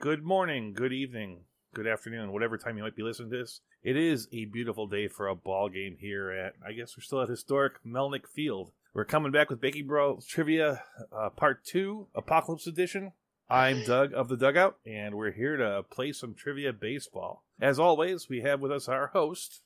[0.00, 1.40] good morning, good evening,
[1.72, 3.60] good afternoon, whatever time you might be listening to this.
[3.82, 7.22] It is a beautiful day for a ball game here at, I guess we're still
[7.22, 8.72] at historic Melnick Field.
[8.92, 13.12] We're coming back with Breaking Balls Trivia uh, Part 2, Apocalypse Edition.
[13.48, 17.44] I'm Doug of the Dugout, and we're here to play some trivia baseball.
[17.60, 19.60] As always, we have with us our host,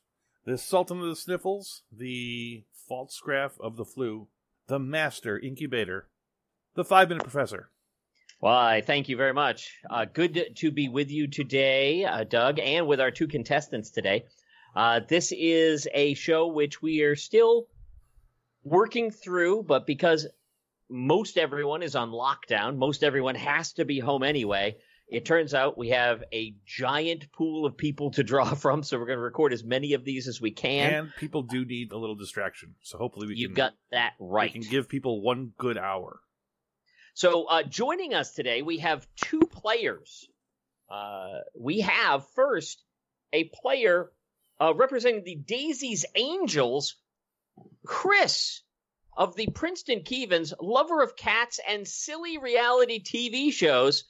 [0.44, 4.28] the Sultan of the Sniffles, the false graph of the flu,
[4.66, 6.08] the Master Incubator,
[6.74, 7.70] the Five Minute Professor.
[8.40, 9.78] Why, thank you very much.
[9.90, 14.26] Uh, good to be with you today, uh, Doug, and with our two contestants today.
[14.76, 17.66] Uh, this is a show which we are still
[18.62, 20.28] working through, but because
[20.88, 24.76] most everyone is on lockdown, most everyone has to be home anyway.
[25.08, 29.06] It turns out we have a giant pool of people to draw from, so we're
[29.06, 30.94] going to record as many of these as we can.
[30.94, 33.54] And people do need a little distraction, so hopefully we you can.
[33.54, 34.52] got that right.
[34.54, 36.20] We can give people one good hour.
[37.18, 40.28] So, uh, joining us today, we have two players.
[40.88, 42.80] Uh, we have first
[43.32, 44.12] a player
[44.60, 46.94] uh, representing the Daisy's Angels,
[47.84, 48.60] Chris
[49.16, 54.04] of the Princeton Kevans, lover of cats and silly reality TV shows,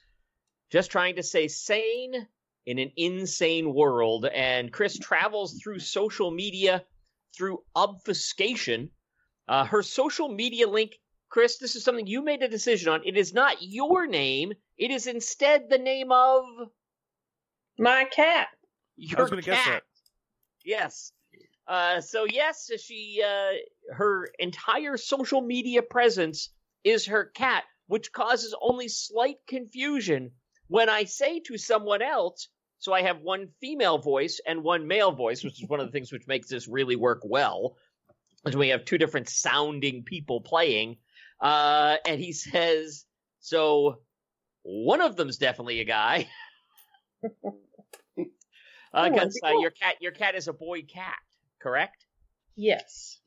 [0.69, 2.27] just trying to stay sane
[2.67, 4.25] in an insane world.
[4.25, 6.83] And Chris travels through social media
[7.35, 8.91] through obfuscation.
[9.47, 10.99] Uh, her social media link
[11.29, 13.01] Chris, this is something you made a decision on.
[13.05, 14.53] It is not your name.
[14.77, 16.43] It is instead the name of
[17.77, 18.47] My cat.
[18.97, 19.45] your I was going cat.
[19.45, 19.83] to guess that.
[20.65, 21.11] Yes.
[21.67, 26.49] Uh, so yes, she uh, her entire social media presence
[26.83, 30.31] is her cat, which causes only slight confusion
[30.67, 32.47] when I say to someone else.
[32.79, 35.91] So I have one female voice and one male voice, which is one of the
[35.91, 37.75] things which makes this really work well.
[38.45, 40.95] Is we have two different sounding people playing,
[41.41, 43.05] uh, and he says,
[43.39, 44.01] "So
[44.63, 46.27] one of them's definitely a guy."
[48.91, 49.61] Oh, Because uh, wonderful.
[49.61, 51.17] your cat, your cat is a boy cat,
[51.61, 52.07] correct?
[52.55, 53.19] Yes.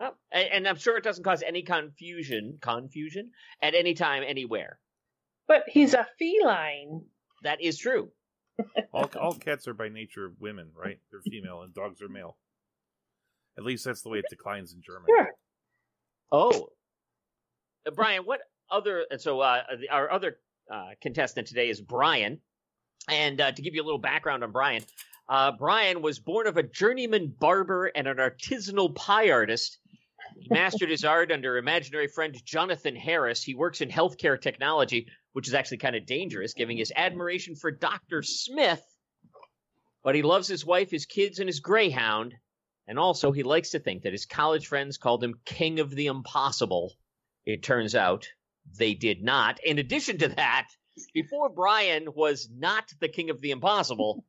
[0.00, 4.78] Oh, and, and I'm sure it doesn't cause any confusion, confusion at any time, anywhere.
[5.48, 7.02] But he's a feline.
[7.42, 8.12] That is true.
[8.92, 11.00] All, all cats are by nature women, right?
[11.10, 12.36] They're female, and dogs are male.
[13.56, 15.06] At least that's the way it declines in German.
[15.08, 15.28] Sure.
[16.30, 16.66] Oh, Uh,
[17.94, 18.40] Brian, what
[18.70, 19.04] other?
[19.10, 20.38] and So uh, our other
[20.70, 22.40] uh, contestant today is Brian,
[23.08, 24.82] and uh, to give you a little background on Brian,
[25.28, 29.78] uh, Brian was born of a journeyman barber and an artisanal pie artist.
[30.38, 33.42] He mastered his art under imaginary friend Jonathan Harris.
[33.42, 37.70] He works in healthcare technology, which is actually kind of dangerous, giving his admiration for
[37.70, 38.22] Dr.
[38.22, 38.82] Smith.
[40.02, 42.34] But he loves his wife, his kids, and his greyhound.
[42.86, 46.06] And also, he likes to think that his college friends called him King of the
[46.06, 46.94] Impossible.
[47.48, 48.28] It turns out
[48.78, 49.58] they did not.
[49.64, 50.68] In addition to that,
[51.14, 54.26] before Brian was not the King of the Impossible,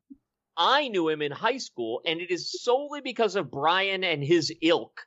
[0.55, 4.53] I knew him in high school, and it is solely because of Brian and his
[4.61, 5.01] ilk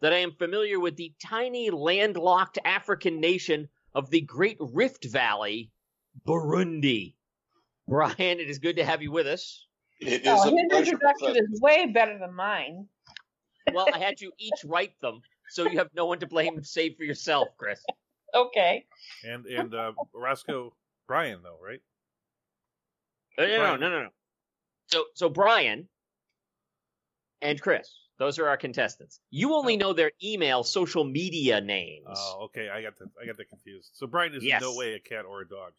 [0.00, 5.70] that I am familiar with the tiny landlocked African nation of the Great Rift Valley,
[6.26, 7.14] Burundi.
[7.86, 9.66] Brian, it is good to have you with us.
[10.00, 12.86] It oh, is Oh, a his introduction is way better than mine.
[13.70, 15.20] Well, I had you each write them,
[15.50, 17.82] so you have no one to blame save for yourself, Chris.
[18.34, 18.84] Okay.
[19.24, 20.74] And and uh, Roscoe
[21.08, 21.80] Brian, though, right?
[23.38, 24.08] Uh, No, no, no, no, no.
[24.86, 25.88] So, so Brian
[27.42, 27.88] and Chris,
[28.18, 29.20] those are our contestants.
[29.30, 32.06] You only know their email, social media names.
[32.14, 32.68] Oh, okay.
[32.68, 33.90] I got the I got that confused.
[33.94, 34.62] So Brian is Yes.
[34.62, 35.72] in no way a cat or a dog.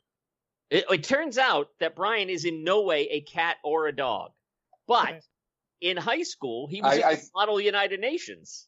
[0.70, 4.32] It, it turns out that Brian is in no way a cat or a dog,
[4.88, 5.20] but Okay.
[5.82, 8.68] in high school he was I- in I- the Model United Nations.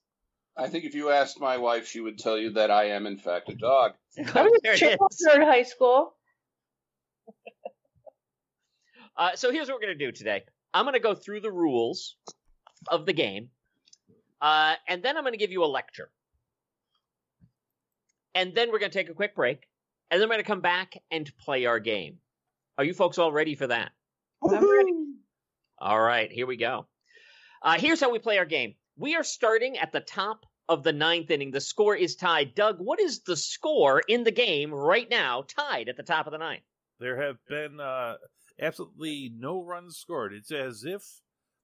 [0.55, 3.17] I think if you asked my wife, she would tell you that I am, in
[3.17, 3.93] fact, a dog.
[4.17, 6.15] I was There a it cheerleader in high school.
[9.15, 10.43] Uh, so here's what we're going to do today.
[10.73, 12.15] I'm going to go through the rules
[12.87, 13.49] of the game,
[14.41, 16.09] uh, and then I'm going to give you a lecture.
[18.33, 19.67] And then we're going to take a quick break,
[20.09, 22.17] and then we're going to come back and play our game.
[22.79, 23.91] Are you folks all ready for that?
[24.43, 24.93] I'm ready.
[25.77, 26.87] All right, here we go.
[27.61, 28.73] Uh, here's how we play our game.
[28.95, 31.51] We are starting at the top of the ninth inning.
[31.51, 32.55] The score is tied.
[32.55, 36.31] Doug, what is the score in the game right now, tied at the top of
[36.31, 36.63] the ninth?
[36.99, 38.15] There have been uh,
[38.61, 40.31] absolutely no runs scored.
[40.33, 41.03] It's as if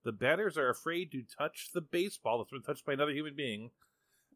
[0.03, 3.69] the batters are afraid to touch the baseball that's been touched by another human being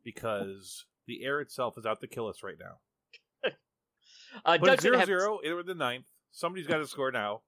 [0.04, 3.50] because the air itself is out to kill us right now.
[4.46, 5.40] Uh, But Doug's it's zero have- zero.
[5.44, 6.08] It was the ninth.
[6.32, 7.42] Somebody's got to score now.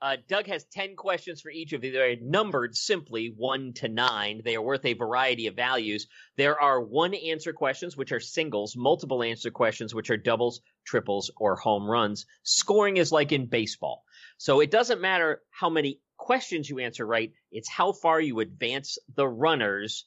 [0.00, 1.90] Uh, Doug has 10 questions for each of you.
[1.90, 4.42] They are numbered simply 1 to 9.
[4.44, 6.06] They are worth a variety of values.
[6.36, 11.32] There are one answer questions, which are singles, multiple answer questions, which are doubles, triples,
[11.36, 12.26] or home runs.
[12.44, 14.04] Scoring is like in baseball.
[14.36, 18.98] So it doesn't matter how many questions you answer right, it's how far you advance
[19.16, 20.04] the runners.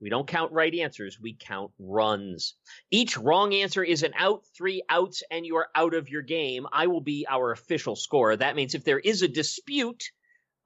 [0.00, 2.54] We don't count right answers, we count runs.
[2.90, 6.66] Each wrong answer is an out, three outs, and you are out of your game.
[6.72, 8.36] I will be our official scorer.
[8.36, 10.02] That means if there is a dispute,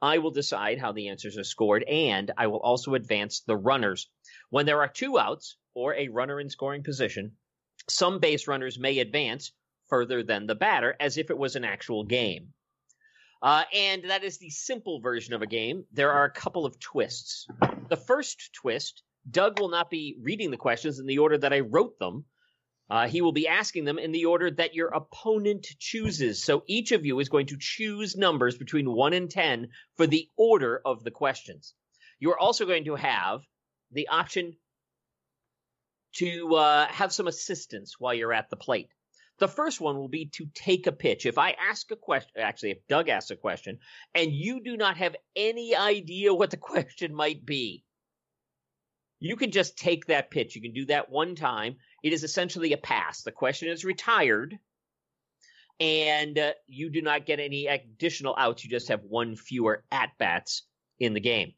[0.01, 4.09] I will decide how the answers are scored, and I will also advance the runners.
[4.51, 7.37] When there are two outs or a runner in scoring position,
[7.89, 9.53] some base runners may advance
[9.89, 12.55] further than the batter as if it was an actual game.
[13.41, 15.85] Uh, and that is the simple version of a game.
[15.93, 17.47] There are a couple of twists.
[17.89, 21.61] The first twist Doug will not be reading the questions in the order that I
[21.61, 22.25] wrote them.
[22.91, 26.43] Uh, he will be asking them in the order that your opponent chooses.
[26.43, 30.29] So each of you is going to choose numbers between 1 and 10 for the
[30.37, 31.75] order of the questions.
[32.19, 33.41] You are also going to have
[33.93, 34.57] the option
[36.17, 38.89] to uh, have some assistance while you're at the plate.
[39.39, 41.27] The first one will be to take a pitch.
[41.27, 43.79] If I ask a question, actually, if Doug asks a question,
[44.15, 47.85] and you do not have any idea what the question might be,
[49.21, 50.55] you can just take that pitch.
[50.55, 51.77] You can do that one time.
[52.03, 53.23] It is essentially a pass.
[53.23, 54.59] The question is retired,
[55.81, 58.65] and uh, you do not get any additional outs.
[58.65, 60.63] You just have one fewer at bats
[60.99, 61.55] in the game.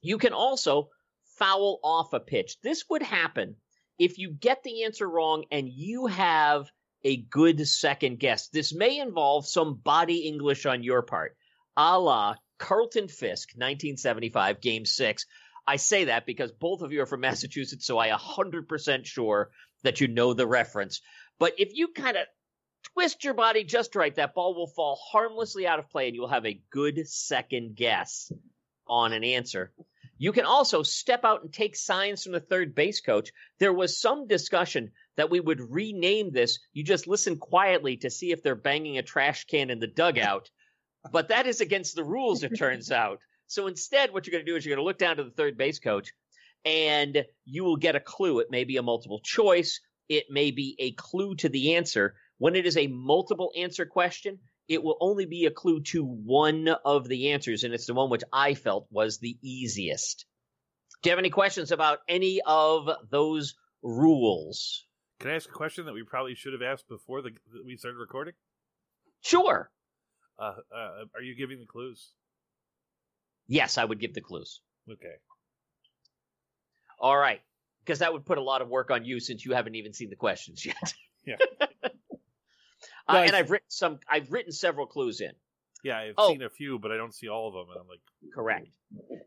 [0.00, 0.90] You can also
[1.38, 2.56] foul off a pitch.
[2.62, 3.56] This would happen
[3.98, 6.70] if you get the answer wrong and you have
[7.04, 8.48] a good second guess.
[8.48, 11.36] This may involve some body English on your part,
[11.76, 15.26] a la Carlton Fisk, 1975, Game 6.
[15.66, 19.50] I say that because both of you are from Massachusetts, so I 100% sure
[19.82, 21.00] that you know the reference.
[21.38, 22.26] But if you kind of
[22.94, 26.28] twist your body just right, that ball will fall harmlessly out of play and you'll
[26.28, 28.32] have a good second guess
[28.86, 29.72] on an answer.
[30.18, 33.32] You can also step out and take signs from the third base coach.
[33.58, 36.60] There was some discussion that we would rename this.
[36.72, 40.48] You just listen quietly to see if they're banging a trash can in the dugout.
[41.10, 43.18] But that is against the rules, it turns out.
[43.52, 45.30] So instead, what you're going to do is you're going to look down to the
[45.30, 46.14] third base coach
[46.64, 48.38] and you will get a clue.
[48.38, 52.14] It may be a multiple choice, it may be a clue to the answer.
[52.38, 54.38] When it is a multiple answer question,
[54.68, 58.08] it will only be a clue to one of the answers, and it's the one
[58.08, 60.24] which I felt was the easiest.
[61.02, 64.86] Do you have any questions about any of those rules?
[65.20, 67.32] Can I ask a question that we probably should have asked before the,
[67.66, 68.34] we started recording?
[69.20, 69.70] Sure.
[70.38, 72.12] Uh, uh, are you giving the clues?
[73.48, 74.60] Yes, I would give the clues.
[74.90, 75.14] Okay.
[76.98, 77.40] All right.
[77.84, 80.10] Because that would put a lot of work on you since you haven't even seen
[80.10, 80.94] the questions yet.
[81.24, 81.36] Yeah.
[83.08, 83.36] uh, and.
[83.36, 84.00] I've written some.
[84.08, 85.30] I've written several clues in.
[85.84, 86.30] Yeah, I've Oh.
[86.32, 88.00] seen a few, but I don't see all of them, and I'm like,
[88.34, 88.66] Correct.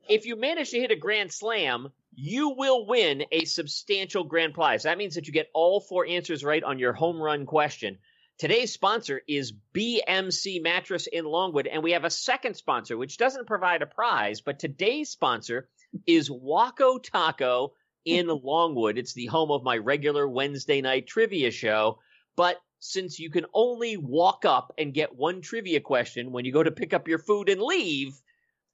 [0.10, 4.84] If you manage to hit a grand slam, you will win a substantial grand prize.
[4.84, 7.98] That means that you get all four answers right on your home run question.
[8.38, 13.48] Today's sponsor is BMC Mattress in Longwood, and we have a second sponsor, which doesn't
[13.48, 15.70] provide a prize, but today's sponsor
[16.06, 17.72] is Waco Taco
[18.04, 18.98] in Longwood.
[18.98, 22.00] It's the home of my regular Wednesday night trivia show.
[22.36, 26.62] But since you can only walk up and get one trivia question when you go
[26.62, 28.20] to pick up your food and leave,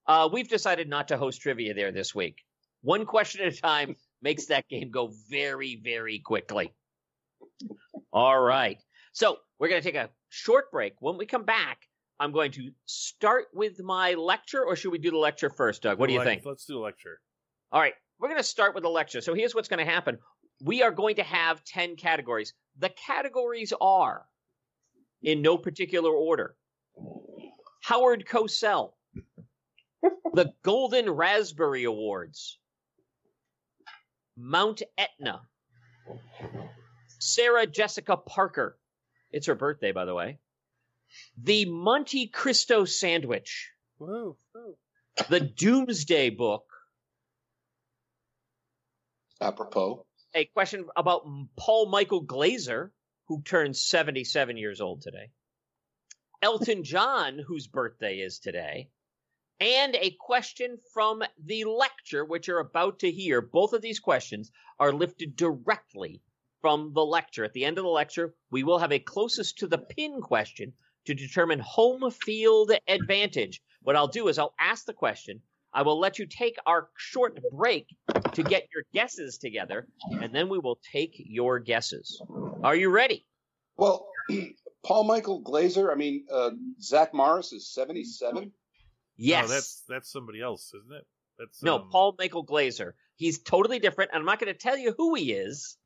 [0.07, 2.43] uh, we've decided not to host trivia there this week.
[2.81, 6.73] One question at a time makes that game go very, very quickly.
[8.11, 8.79] All right.
[9.13, 10.93] So we're going to take a short break.
[10.99, 11.79] When we come back,
[12.19, 15.99] I'm going to start with my lecture, or should we do the lecture first, Doug?
[15.99, 16.43] What do you think?
[16.45, 17.19] Let's do a lecture.
[17.71, 19.21] All right, we're going to start with the lecture.
[19.21, 20.17] So here's what's going to happen.
[20.63, 22.53] We are going to have 10 categories.
[22.77, 24.25] The categories are,
[25.23, 26.55] in no particular order,
[27.81, 28.91] Howard Cosell,
[30.33, 32.59] the Golden Raspberry Awards,
[34.37, 35.41] Mount Etna,
[37.19, 38.77] Sarah Jessica Parker.
[39.31, 40.39] It's her birthday, by the way.
[41.41, 44.37] The Monte Cristo Sandwich, Whoa.
[45.29, 46.65] the Doomsday Book,
[49.41, 50.05] Apropos.
[50.33, 51.25] a question about
[51.57, 52.93] Paul Michael Glaser,
[53.27, 55.31] who turns 77 years old today,
[56.41, 58.89] Elton John, whose birthday is today,
[59.59, 63.41] and a question from the lecture, which you're about to hear.
[63.41, 66.21] Both of these questions are lifted directly
[66.61, 67.43] from the lecture.
[67.43, 70.73] At the end of the lecture, we will have a closest to the pin question
[71.05, 73.61] to determine home field advantage.
[73.81, 75.41] What I'll do is I'll ask the question.
[75.73, 77.87] I will let you take our short break
[78.33, 79.87] to get your guesses together,
[80.21, 82.21] and then we will take your guesses.
[82.61, 83.25] Are you ready?
[83.77, 84.05] Well,
[84.85, 85.91] Paul Michael Glaser.
[85.91, 86.51] I mean, uh,
[86.81, 88.51] Zach Morris is seventy-seven.
[89.15, 89.47] Yes.
[89.47, 91.07] No, that's that's somebody else, isn't it?
[91.39, 92.95] That's No, um, Paul Michael Glaser.
[93.15, 95.77] He's totally different, and I'm not going to tell you who he is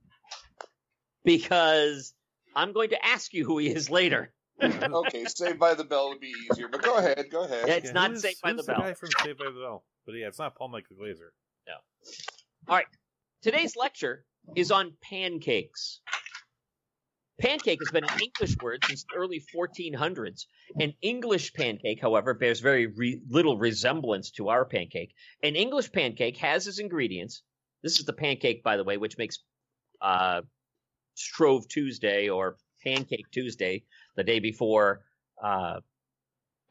[1.26, 2.14] because
[2.56, 4.32] I'm going to ask you who he is later.
[4.64, 7.66] okay, Saved by the Bell would be easier, but go ahead, go ahead.
[7.68, 8.82] Yeah, It's yeah, not who's- Saved by who's the Bell.
[8.82, 11.34] guy from Saved by the Bell, but yeah, it's not Paul Michael Glaser.
[11.68, 11.74] No.
[12.70, 12.86] All right,
[13.42, 14.24] today's lecture
[14.56, 16.00] is on pancakes.
[17.42, 20.46] Pancake has been an English word since the early 1400s.
[20.80, 25.14] An English pancake, however, bears very re- little resemblance to our pancake.
[25.44, 27.42] An English pancake has as ingredients.
[27.84, 29.40] This is the pancake, by the way, which makes
[30.02, 30.42] uh,
[31.16, 33.84] Shrove Tuesday or Pancake Tuesday,
[34.16, 35.02] the day before
[35.44, 35.80] uh,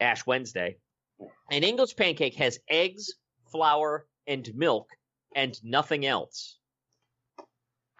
[0.01, 0.77] Ash Wednesday.
[1.51, 3.15] An English pancake has eggs,
[3.51, 4.89] flour, and milk,
[5.35, 6.59] and nothing else.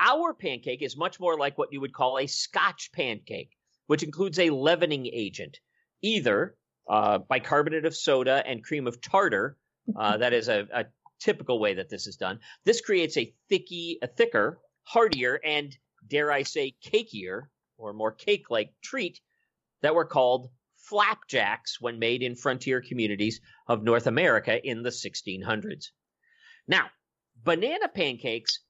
[0.01, 3.51] Our pancake is much more like what you would call a Scotch pancake,
[3.87, 5.59] which includes a leavening agent,
[6.03, 6.57] either
[6.89, 9.57] uh, bicarbonate of soda and cream of tartar.
[9.97, 10.85] Uh, that is a, a
[11.21, 12.41] typical way that this is done.
[12.65, 18.73] This creates a thicky, a thicker, heartier, and dare I say, cakier or more cake-like
[18.83, 19.21] treat
[19.83, 25.87] that were called flapjacks when made in frontier communities of North America in the 1600s.
[26.69, 26.91] Now,
[27.43, 28.61] banana pancakes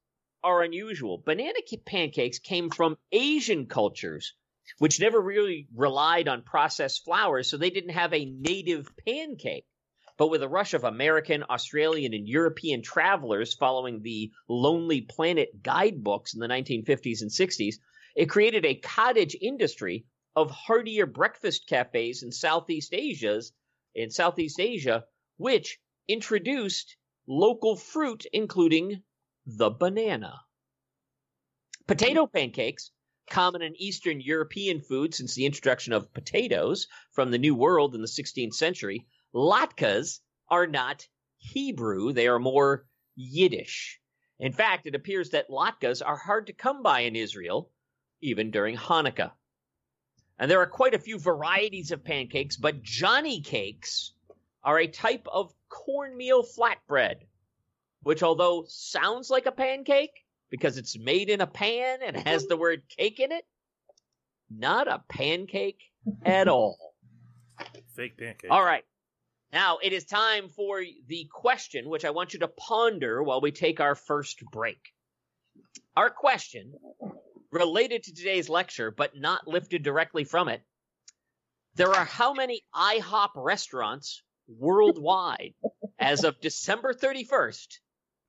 [0.42, 1.22] are unusual.
[1.24, 4.34] Banana pancakes came from Asian cultures,
[4.78, 9.66] which never really relied on processed flours, so they didn't have a native pancake.
[10.16, 16.34] But with a rush of American, Australian, and European travelers following the Lonely Planet guidebooks
[16.34, 17.76] in the 1950s and 60s,
[18.14, 20.06] it created a cottage industry
[20.36, 23.52] of heartier breakfast cafes in Southeast Asia's
[23.94, 25.04] in Southeast Asia,
[25.36, 25.78] which
[26.08, 29.02] introduced local fruit, including
[29.46, 30.40] the banana.
[31.86, 32.90] Potato pancakes,
[33.28, 38.00] common in Eastern European food since the introduction of potatoes from the New World in
[38.00, 41.06] the 16th century, latkes are not
[41.38, 42.86] Hebrew, they are more
[43.16, 44.00] Yiddish.
[44.40, 47.70] In fact, it appears that latkes are hard to come by in Israel,
[48.20, 49.32] even during Hanukkah.
[50.38, 54.12] And there are quite a few varieties of pancakes, but Johnny cakes
[54.64, 57.16] are a type of cornmeal flatbread,
[58.02, 62.56] which, although sounds like a pancake because it's made in a pan and has the
[62.56, 63.44] word cake in it,
[64.50, 65.82] not a pancake
[66.24, 66.94] at all.
[67.94, 68.50] Fake pancake.
[68.50, 68.84] All right.
[69.54, 73.52] Now it is time for the question, which I want you to ponder while we
[73.52, 74.80] take our first break.
[75.96, 76.72] Our question,
[77.52, 80.60] related to today's lecture, but not lifted directly from it.
[81.76, 85.54] There are how many IHOP restaurants worldwide
[86.00, 87.78] as of December 31st,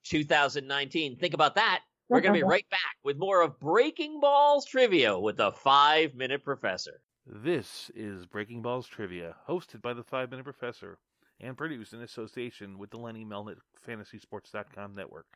[0.04, 1.18] 2019?
[1.18, 1.82] Think about that.
[2.08, 2.52] We're going to be uh-huh.
[2.52, 7.02] right back with more of Breaking Balls trivia with the five minute professor.
[7.26, 11.00] This is Breaking Balls Trivia, hosted by the Five Minute Professor
[11.46, 15.28] and produced in association with the Lenny Melnick FantasySports.com network.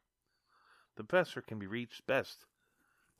[0.98, 2.46] The professor can be reached best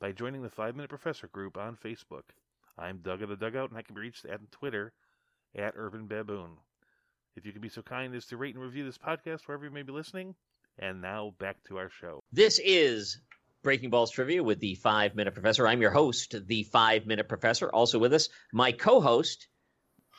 [0.00, 2.24] by joining the Five Minute Professor group on Facebook.
[2.76, 4.92] I'm Doug of the Dugout, and I can be reached at Twitter
[5.54, 6.56] at Urban Baboon.
[7.36, 9.70] If you could be so kind as to rate and review this podcast wherever you
[9.70, 10.34] may be listening.
[10.76, 12.24] And now back to our show.
[12.32, 13.20] This is
[13.62, 15.68] Breaking Balls Trivia with the Five Minute Professor.
[15.68, 17.68] I'm your host, the Five Minute Professor.
[17.68, 19.46] Also with us, my co host,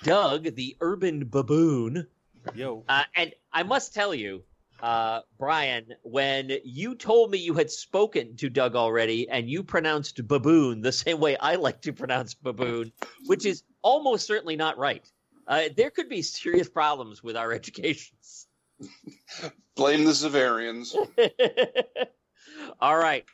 [0.04, 2.08] Doug, the Urban Baboon.
[2.56, 2.84] Yo.
[2.88, 4.44] Uh, and I must tell you,
[4.82, 10.26] uh, Brian, when you told me you had spoken to Doug already and you pronounced
[10.28, 12.92] baboon the same way I like to pronounce baboon,
[13.28, 15.06] which is almost certainly not right,
[15.48, 18.48] uh, there could be serious problems with our educations.
[19.76, 20.96] Blame the Zavarians.
[22.80, 23.26] All right.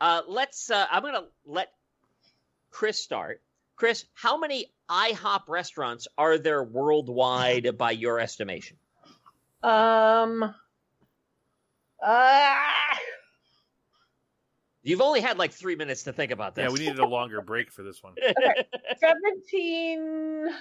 [0.00, 0.70] Uh, let's.
[0.70, 1.70] Uh, I'm going to let
[2.70, 3.40] Chris start.
[3.76, 8.76] Chris, how many IHOP restaurants are there worldwide by your estimation?
[9.62, 10.54] Um.
[12.02, 12.98] Ah.
[14.82, 16.64] You've only had like three minutes to think about this.
[16.64, 18.14] Yeah, we needed a longer break for this one.
[19.00, 20.48] 17.
[20.48, 20.52] uh,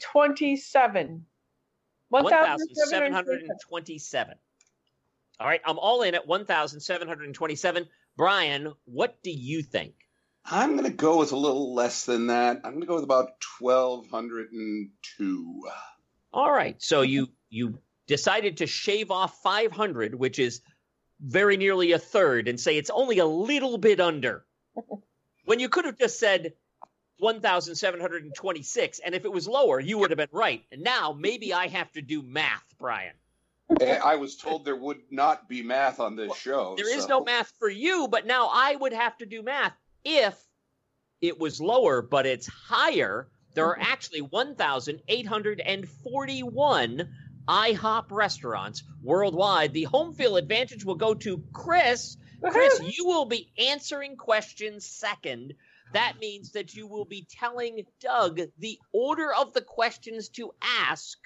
[0.00, 1.24] 27.
[2.08, 3.12] 1,727.
[3.12, 4.34] 1,727.
[5.38, 7.86] All right, I'm all in at 1,727.
[8.16, 10.05] Brian, what do you think?
[10.48, 12.60] I'm going to go with a little less than that.
[12.62, 15.62] I'm going to go with about 1,202.
[16.32, 20.60] All right, so you you decided to shave off 500, which is
[21.20, 24.44] very nearly a third, and say it's only a little bit under.
[25.46, 26.52] when you could have just said
[27.18, 30.62] 1,726, and if it was lower, you would have been right.
[30.70, 33.14] And now maybe I have to do math, Brian.
[33.80, 36.74] Eh, I was told there would not be math on this show.
[36.76, 39.72] There is so- no math for you, but now I would have to do math
[40.06, 40.34] if
[41.20, 43.28] it was lower, but it's higher.
[43.54, 43.92] There are mm-hmm.
[43.92, 47.08] actually 1,841
[47.48, 49.72] IHOP restaurants worldwide.
[49.72, 52.16] The home field advantage will go to Chris.
[52.40, 55.54] Chris, you will be answering questions second.
[55.92, 61.18] That means that you will be telling Doug the order of the questions to ask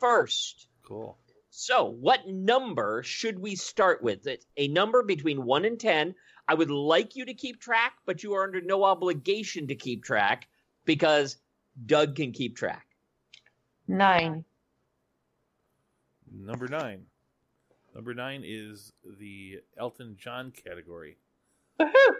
[0.00, 0.66] first.
[0.84, 1.16] Cool.
[1.50, 4.26] So, what number should we start with?
[4.26, 6.14] It's a number between 1 and 10.
[6.48, 10.02] I would like you to keep track, but you are under no obligation to keep
[10.02, 10.48] track
[10.84, 11.36] because
[11.86, 12.86] Doug can keep track.
[13.88, 14.44] Nine.
[16.30, 17.06] Number nine.
[17.94, 21.18] Number nine is the Elton John category.
[21.78, 22.14] Woohoo!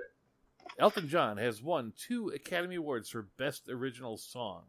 [0.79, 4.65] Elton John has won two Academy Awards for Best Original Song.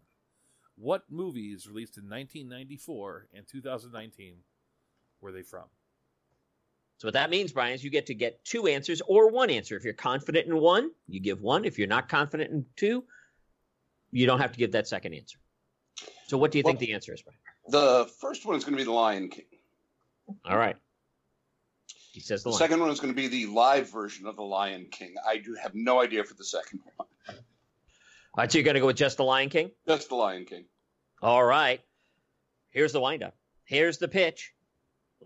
[0.76, 4.36] What movies released in 1994 and 2019
[5.22, 5.66] were they from?
[7.04, 9.76] So, what that means, Brian, is you get to get two answers or one answer.
[9.76, 11.66] If you're confident in one, you give one.
[11.66, 13.04] If you're not confident in two,
[14.12, 15.38] you don't have to give that second answer.
[16.28, 17.38] So, what do you think the answer is, Brian?
[17.68, 19.44] The first one is going to be The Lion King.
[20.46, 20.78] All right.
[22.14, 24.44] He says the The second one is going to be the live version of The
[24.44, 25.16] Lion King.
[25.28, 27.10] I do have no idea for the second one.
[27.28, 27.36] All
[28.38, 29.72] right, so you're going to go with just the Lion King?
[29.90, 30.64] Just The Lion King.
[31.22, 31.82] All right.
[32.70, 33.36] Here's the windup.
[33.66, 34.54] Here's the pitch.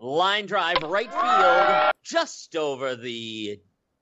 [0.00, 3.60] Line drive, right field, just over the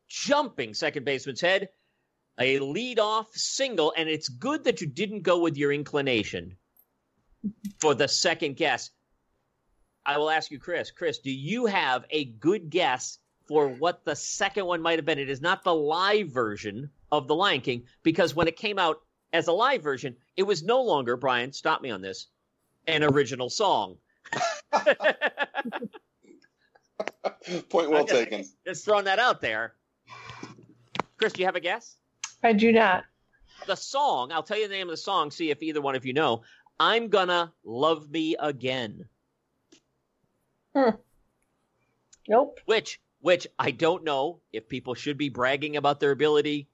[0.08, 1.68] jumping second baseman's head.
[2.38, 6.56] A lead-off single, and it's good that you didn't go with your inclination
[7.80, 8.90] for the second guess.
[10.04, 10.90] I will ask you, Chris.
[10.90, 15.18] Chris, do you have a good guess for what the second one might have been?
[15.18, 19.00] It is not the live version of The Lion King, because when it came out
[19.32, 22.26] as a live version, it was no longer, Brian, stop me on this,
[22.86, 23.96] an original song.
[27.68, 28.44] Point well just- taken.
[28.66, 29.74] Just throwing that out there.
[31.18, 31.96] Chris, do you have a guess?
[32.42, 33.04] I do not.
[33.66, 36.04] The song, I'll tell you the name of the song, see if either one of
[36.04, 36.42] you know.
[36.78, 39.06] I'm Gonna Love Me Again.
[40.74, 40.90] Hmm.
[42.28, 42.60] Nope.
[42.66, 46.68] Which, which I don't know if people should be bragging about their ability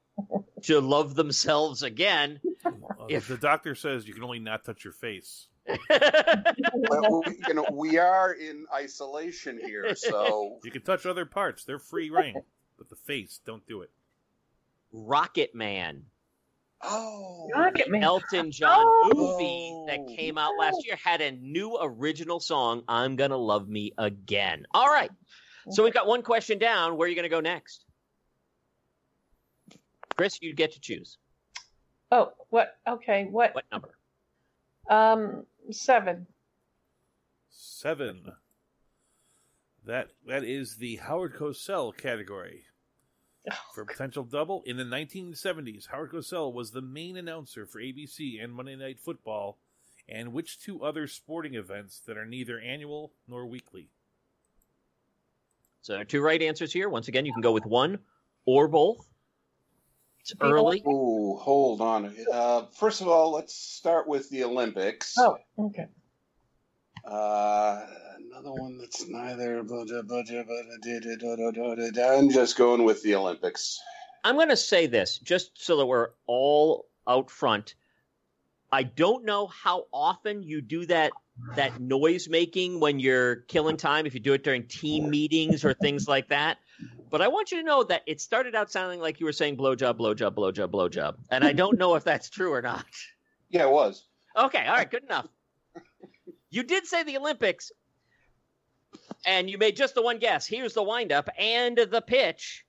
[0.63, 2.41] to love themselves again.
[2.65, 5.49] Uh, If- The doctor says you can only not touch your face.
[5.69, 11.65] Well, we, you know, we are in isolation here, so You can touch other parts;
[11.65, 12.35] they're free reign.
[12.79, 13.91] But the face, don't do it.
[14.93, 16.05] Rocket Man.
[16.83, 18.03] oh, Rocket Man.
[18.03, 19.13] Elton John Oh.
[19.15, 23.93] movie that came out last year had a new original song, I'm Gonna Love Me
[23.99, 24.67] Again.
[24.75, 25.11] All right.
[25.71, 26.97] So we've got one question down.
[26.97, 27.85] Where are you going to go next?
[30.17, 31.19] Chris, you get to choose.
[32.11, 32.79] Oh, what?
[32.89, 33.55] Okay, what?
[33.55, 33.97] What number?
[34.91, 36.27] Um, seven.
[37.51, 38.33] Seven.
[39.85, 42.65] That that is the Howard Cosell category.
[43.51, 48.43] Oh, for potential double, in the 1970s, Howard Cosell was the main announcer for ABC
[48.43, 49.59] and Monday Night Football,
[50.09, 53.91] and which two other sporting events that are neither annual nor weekly?
[55.81, 56.89] So there are two right answers here.
[56.89, 57.99] Once again, you can go with one
[58.45, 59.09] or both.
[60.23, 60.83] It's early.
[60.87, 62.15] Ooh, hold on.
[62.33, 65.15] Uh, first of all, let's start with the Olympics.
[65.19, 65.87] Oh, okay.
[67.05, 67.81] Uh,
[68.19, 69.65] another one that's neither.
[69.65, 70.23] blah, blah, blah.
[72.09, 73.81] I'm just going with the Olympics.
[74.23, 77.75] I'm going to say this just so that we're all out front.
[78.71, 81.13] I don't know how often you do that
[81.57, 85.75] that noise making when you're killing time if you do it during team meetings or
[85.75, 86.59] things like that.
[87.13, 89.59] But I want you to know that it started out sounding like you were saying
[89.59, 91.17] blowjob, blowjob, blowjob, blowjob.
[91.31, 92.87] And I don't know if that's true or not.
[93.51, 94.07] Yeah, it was.
[94.35, 95.29] Okay, all right, good enough.
[96.49, 97.71] You did say the Olympics,
[99.27, 100.47] and you made just the one guess.
[100.47, 102.65] Here's the windup and the pitch.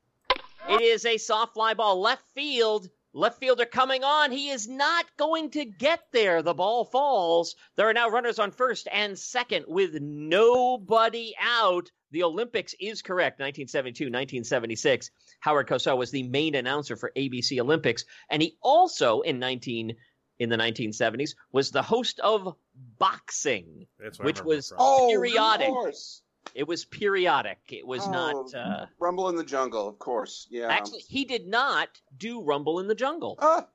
[0.68, 2.90] It is a soft fly ball, left field.
[3.14, 4.32] Left fielder coming on.
[4.32, 6.42] He is not going to get there.
[6.42, 7.56] The ball falls.
[7.78, 11.92] There are now runners on first and second with nobody out.
[12.14, 13.40] The Olympics is correct.
[13.40, 15.10] 1972, 1976.
[15.42, 19.96] Howard Cosell was the main announcer for ABC Olympics, and he also in 19
[20.40, 22.56] in the 1970s was the host of
[23.00, 23.88] boxing.
[24.00, 24.78] That's what Which remember was- from.
[24.80, 25.68] Oh, Periodic.
[25.68, 26.22] Of course.
[26.54, 27.60] It was periodic.
[27.70, 28.54] It was Oh, not.
[28.54, 30.46] Uh, Rumble in the Jungle, of course.
[30.52, 30.68] Yeah.
[30.68, 33.38] actually, he did not do Rumble in the Jungle.
[33.42, 33.66] Ah,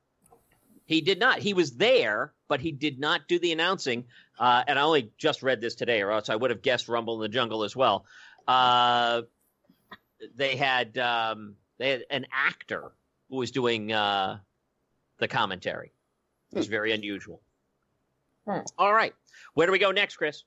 [0.84, 1.38] He did not.
[1.40, 4.04] He was there, but he did not do the announcing.
[4.38, 7.14] Uh, and I only just read this today, or else I would have guessed Rumble
[7.16, 8.06] in the Jungle as well.
[8.48, 9.22] Uh,
[10.34, 12.90] they had um, they had an actor
[13.28, 14.38] who was doing uh,
[15.18, 15.92] the commentary.
[16.52, 17.42] It was very unusual.
[18.46, 18.60] Hmm.
[18.78, 19.14] All right,
[19.54, 20.44] where do we go next, Chris?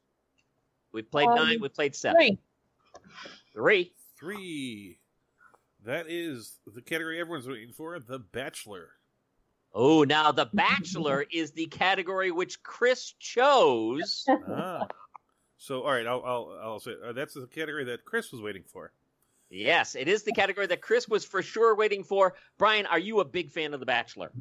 [0.91, 1.59] We've played Um, nine.
[1.61, 2.17] We've played seven.
[2.19, 2.37] Three.
[3.53, 3.93] Three.
[4.19, 4.97] Three.
[5.85, 8.89] That is the category everyone's waiting for The Bachelor.
[9.73, 14.25] Oh, now The Bachelor is the category which Chris chose.
[14.47, 14.87] ah.
[15.61, 18.63] So, all right, I'll, I'll, I'll say uh, that's the category that Chris was waiting
[18.65, 18.91] for.
[19.51, 22.33] Yes, it is the category that Chris was for sure waiting for.
[22.57, 24.31] Brian, are you a big fan of The Bachelor?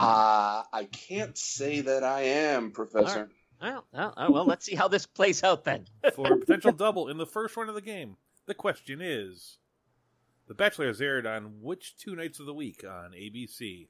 [0.00, 3.30] Uh, I can't say that I am, Professor.
[3.62, 5.86] Well, well, uh, well, let's see how this plays out then.
[6.16, 8.16] For a potential double in the first round of the game.
[8.46, 9.58] The question is
[10.48, 13.86] The Bachelor is aired on which two nights of the week on ABC?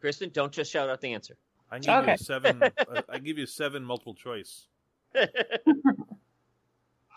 [0.00, 1.36] Kristen, don't just shout out the answer.
[1.70, 2.62] I give you seven.
[2.78, 4.68] uh, I give you seven multiple choice.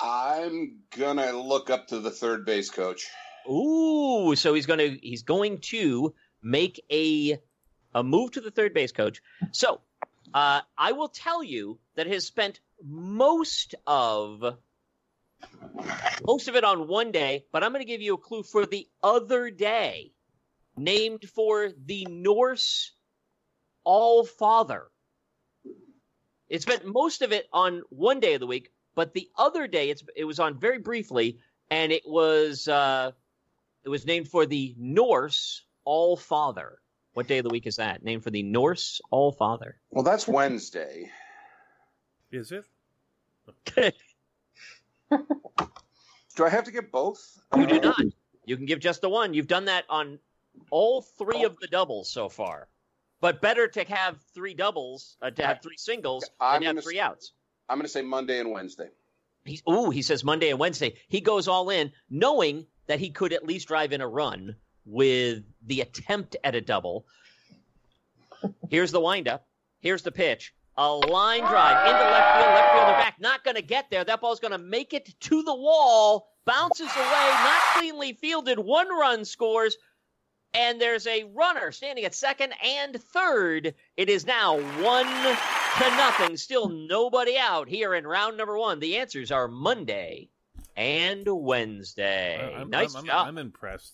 [0.02, 3.08] I'm gonna look up to the third base coach.
[3.50, 7.40] Ooh, so he's to he's going to make a
[7.94, 9.22] a move to the third base coach.
[9.52, 9.82] So,
[10.34, 14.44] uh, I will tell you that has spent most of
[16.26, 18.66] most of it on one day, but I'm going to give you a clue for
[18.66, 20.12] the other day,
[20.78, 22.92] named for the Norse
[23.84, 24.88] All Father.
[26.50, 29.90] It spent most of it on one day of the week, but the other day
[29.90, 33.12] it's it was on very briefly, and it was uh,
[33.84, 36.80] it was named for the Norse All Father.
[37.14, 38.04] What day of the week is that?
[38.04, 39.78] Named for the Norse All Father.
[39.92, 41.12] Well, that's Wednesday.
[42.32, 42.66] Is it?
[43.68, 43.94] Okay.
[46.36, 47.40] Do I have to get both?
[47.56, 48.00] You do not.
[48.46, 49.34] You can give just the one.
[49.34, 50.20] You've done that on
[50.72, 52.68] all three of the doubles so far.
[53.22, 57.00] But better to have three doubles, uh, to have three singles, I'm than have three
[57.00, 57.34] outs.
[57.68, 58.90] I'm gonna say Monday and Wednesday.
[59.46, 60.96] He's, ooh, he says Monday and Wednesday.
[61.08, 64.56] He goes all in, knowing that he could at least drive in a run
[64.86, 67.06] with the attempt at a double.
[68.70, 69.46] Here's the windup.
[69.80, 70.54] Here's the pitch.
[70.78, 73.16] A line drive into left field, left fielder back.
[73.20, 74.04] Not going to get there.
[74.04, 76.30] That ball's going to make it to the wall.
[76.46, 78.58] Bounces away, not cleanly fielded.
[78.60, 79.78] One run scores.
[80.54, 83.76] And there's a runner standing at second and third.
[83.98, 86.38] It is now one to nothing.
[86.38, 88.80] Still nobody out here in round number one.
[88.80, 90.30] The answers are Monday
[90.76, 92.56] and Wednesday.
[92.58, 93.28] I'm, nice I'm, I'm, job.
[93.28, 93.94] I'm impressed.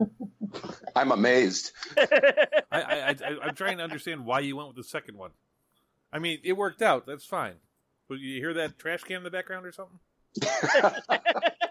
[0.96, 1.72] I'm amazed.
[1.98, 5.30] I, I, I, I'm trying to understand why you went with the second one.
[6.12, 7.06] I mean, it worked out.
[7.06, 7.54] That's fine.
[8.08, 9.98] But you hear that trash can in the background or something?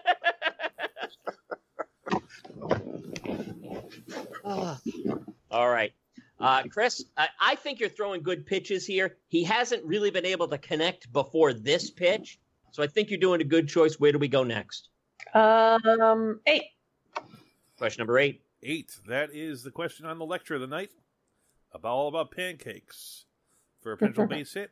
[4.44, 5.92] All right.
[6.40, 9.16] Uh, Chris, I, I think you're throwing good pitches here.
[9.28, 12.38] He hasn't really been able to connect before this pitch.
[12.72, 14.00] So I think you're doing a good choice.
[14.00, 14.88] Where do we go next?
[15.32, 16.64] Um, eight.
[17.78, 18.42] Question number eight.
[18.62, 18.98] Eight.
[19.06, 20.90] That is the question on the lecture of the night.
[21.72, 23.26] About all about pancakes.
[23.80, 24.70] For a potential base hit,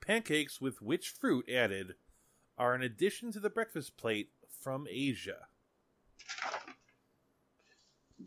[0.00, 1.94] pancakes with which fruit added
[2.58, 5.46] are an addition to the breakfast plate from Asia.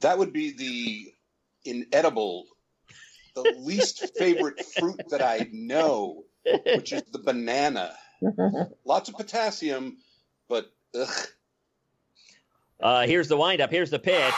[0.02, 1.14] That would be the
[1.70, 2.46] inedible,
[3.36, 6.24] the least favorite fruit that I know,
[6.66, 7.96] which is the banana.
[8.86, 9.98] Lots of potassium,
[10.50, 11.28] but ugh.
[12.82, 13.70] Uh, here's the windup.
[13.70, 14.34] Here's the pitch.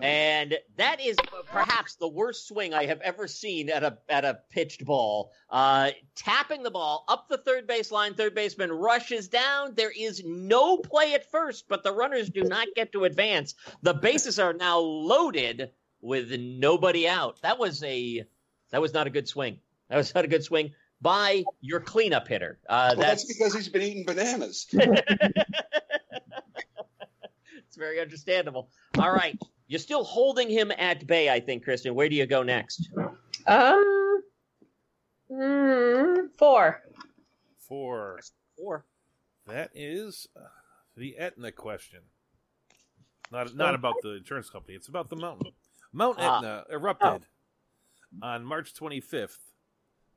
[0.00, 1.16] And that is
[1.54, 5.32] perhaps the worst swing I have ever seen at a at a pitched ball.
[5.48, 8.14] Uh, tapping the ball up the third base line.
[8.14, 9.74] Third baseman rushes down.
[9.74, 13.54] There is no play at first, but the runners do not get to advance.
[13.82, 17.40] The bases are now loaded with nobody out.
[17.42, 18.24] That was a
[18.70, 19.60] that was not a good swing.
[19.88, 22.58] That was not a good swing by your cleanup hitter.
[22.68, 24.66] Uh, Well, that's that's because he's been eating bananas.
[27.74, 28.70] It's very understandable.
[29.00, 29.36] All right.
[29.66, 31.94] You're still holding him at bay, I think, Kristen.
[31.94, 32.90] Where do you go next?
[33.46, 34.22] Um,
[35.30, 36.82] mm, four.
[37.58, 38.20] For
[38.58, 38.84] Four.
[39.46, 40.40] that is uh,
[40.96, 42.00] the Etna question.
[43.32, 44.74] Not not about the insurance company.
[44.74, 45.52] It's about the mountain.
[45.92, 46.38] Mount Ah.
[46.38, 47.26] Etna erupted
[48.22, 49.40] on March 25th,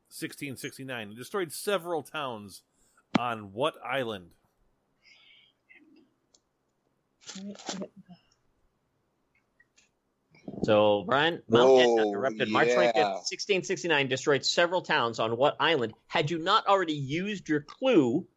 [0.09, 2.63] 1669, and destroyed several towns
[3.17, 4.31] on what island?
[10.63, 12.75] So, Brian, Mount Etna Oh, erupted March yeah.
[12.75, 15.93] 25th, 1669, destroyed several towns on what island?
[16.07, 18.27] Had you not already used your clue,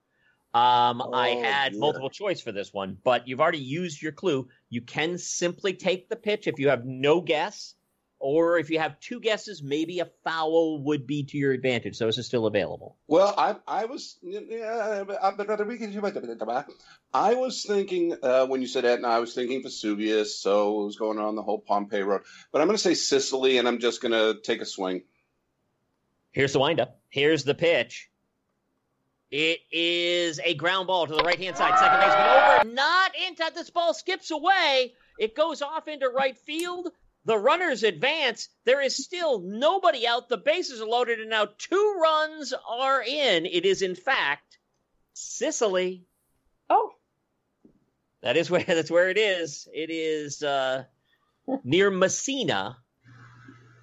[0.53, 1.79] um, I Oh, had yeah.
[1.81, 4.49] multiple choice for this one, but you've already used your clue.
[4.68, 7.75] You can simply take the pitch if you have no guess,
[8.20, 11.96] or if you have two guesses, maybe a foul would be to your advantage.
[11.96, 12.96] So, this is still available.
[13.09, 15.04] Well, I I was yeah,
[17.12, 20.96] I was thinking uh, when you said Etna, I was thinking Vesuvius, so it was
[20.96, 22.22] going on the whole Pompeii road.
[22.52, 25.02] But I'm going to say Sicily, and I'm just going to take a swing.
[26.30, 27.00] Here's the windup.
[27.09, 28.11] Here's the pitch.
[29.30, 31.78] It is a ground ball to the right hand side.
[31.78, 34.94] Second baseman over, not into this ball skips away.
[35.18, 36.88] It goes off into right field.
[37.24, 38.48] The runners advance.
[38.64, 40.28] There is still nobody out.
[40.28, 43.46] The bases are loaded, and now two runs are in.
[43.46, 44.59] It is, in fact,
[45.12, 46.04] Sicily.
[46.70, 46.92] Oh,
[48.22, 49.68] That is where that's where it is.
[49.72, 50.85] It is uh,
[51.64, 52.78] near Messina.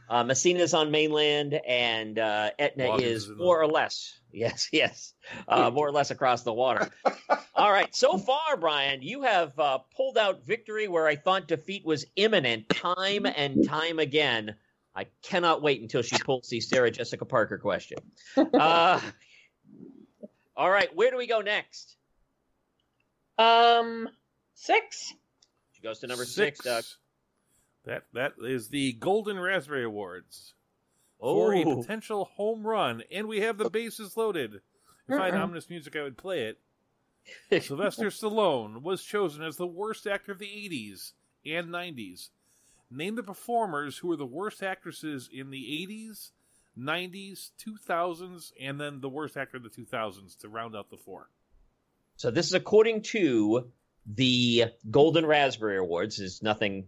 [0.10, 4.18] Uh, Messina's on mainland, and uh, Etna Watkins is is in the- more or less,
[4.32, 5.14] yes, yes,
[5.48, 6.90] uh, more or less across the water.
[7.56, 11.84] All right, so far, Brian, you have uh, pulled out victory where I thought defeat
[11.86, 14.56] was imminent, time and time again.
[14.96, 17.98] I cannot wait until she pulls the Sarah Jessica Parker question.
[18.38, 19.00] Uh,
[20.56, 21.96] all right, where do we go next?
[23.38, 24.08] um,
[24.56, 25.14] six.
[25.74, 26.84] She goes to number six, Doug.
[27.88, 30.54] That that is the Golden Raspberry Awards
[31.20, 34.62] for a Oh, potential home run, and we have the bases loaded.
[35.08, 35.44] If I had Uh-uh.
[35.44, 36.60] ominous music, I would play it.
[37.64, 41.14] Sylvester Stallone was chosen as the worst actor of the 80s
[41.46, 42.30] and 90s.
[42.92, 46.32] Name the performers who were the worst actresses in the 80s,
[46.78, 51.30] 90s, 2000s, and then the worst actor of the 2000s to round out the four.
[52.16, 53.70] so this is according to
[54.06, 56.20] the Golden Raspberry Awards.
[56.20, 56.88] Is nothing,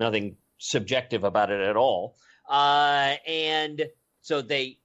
[0.00, 2.16] nothing subjective about it at all.
[2.48, 3.84] Uh, and
[4.22, 4.78] so they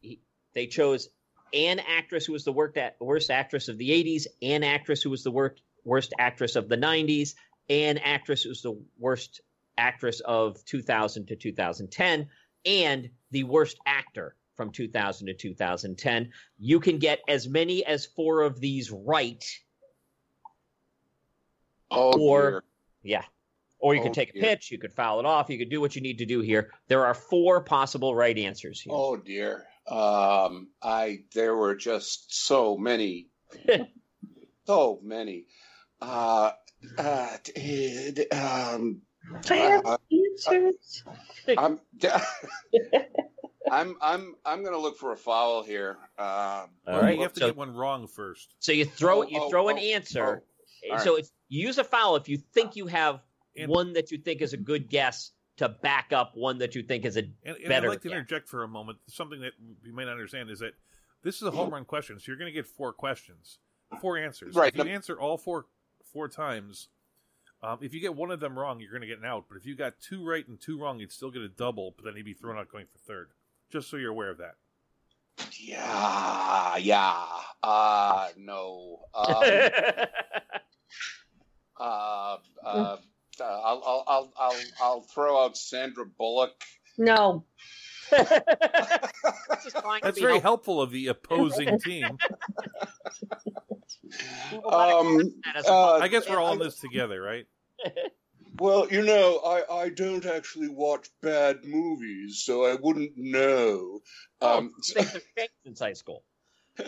[0.54, 1.10] they chose
[1.54, 5.24] an actress who was the worst, worst actress of the 80s, an actress who was
[5.24, 7.34] the worst worst actress of the 90s,
[7.70, 9.42] an actress who was the worst
[9.78, 12.28] actress of 2000 to 2010,
[12.66, 16.32] and the worst actor from 2000 to 2010.
[16.58, 19.44] You can get as many as four of these right.
[21.92, 22.64] Oh, Or- dear.
[23.04, 23.24] Yeah.
[23.86, 25.80] Or you Oh, could take a pitch, you could foul it off, you could do
[25.80, 26.72] what you need to do here.
[26.88, 28.92] There are four possible right answers here.
[28.96, 29.68] Oh dear.
[29.88, 33.28] Um, I there were just so many,
[34.66, 35.46] so many.
[36.02, 36.50] Uh,
[36.98, 39.02] uh, t- d- um,
[39.44, 41.04] Damn uh, answers.
[41.56, 41.80] I'm,
[43.72, 45.98] I'm, I'm, I'm gonna look for a foul here.
[46.18, 48.56] Um, All Well, you have to so, get one wrong first.
[48.60, 50.44] so you throw Oh, you oh, throw an oh, answer.
[50.92, 53.22] all So if you use a foul if you think you have
[53.58, 56.84] And- one that you think is a good guess to back up one that you
[56.84, 58.16] think is a And, and I'd like to yeah.
[58.16, 58.98] interject for a moment.
[59.08, 60.74] Something that you might not understand is that
[61.24, 63.60] this is a home run question, so you're going to get four questions,
[64.02, 64.54] four answers.
[64.54, 64.74] Right.
[64.76, 65.66] If you answer all four
[66.12, 66.90] four times,
[67.64, 69.46] um, if you get one of them wrong, you're going to get an out.
[69.50, 71.94] But if you got two right and two wrong, you'd still get a double.
[71.96, 73.30] But then you'd be thrown out going for third.
[73.72, 74.56] Just so you're aware of that.
[75.60, 77.26] yeah, yeah.
[77.64, 79.00] Uh, no.
[81.78, 82.98] Um, uh, uh,
[83.42, 86.64] uh, I'll, I'll, I'll, I'll, I'll throw out Sandra Bullock.
[86.98, 87.46] No.
[88.12, 88.32] Just
[89.78, 90.42] trying to That's very helpful.
[90.42, 92.18] helpful of the opposing team.
[94.72, 97.46] Um, accept that as a uh, I guess we're all in this together, right?
[98.58, 104.00] Well, you know, I, I don't actually watch bad movies, so I wouldn't know.
[104.40, 106.24] Um, Things have changed since high school.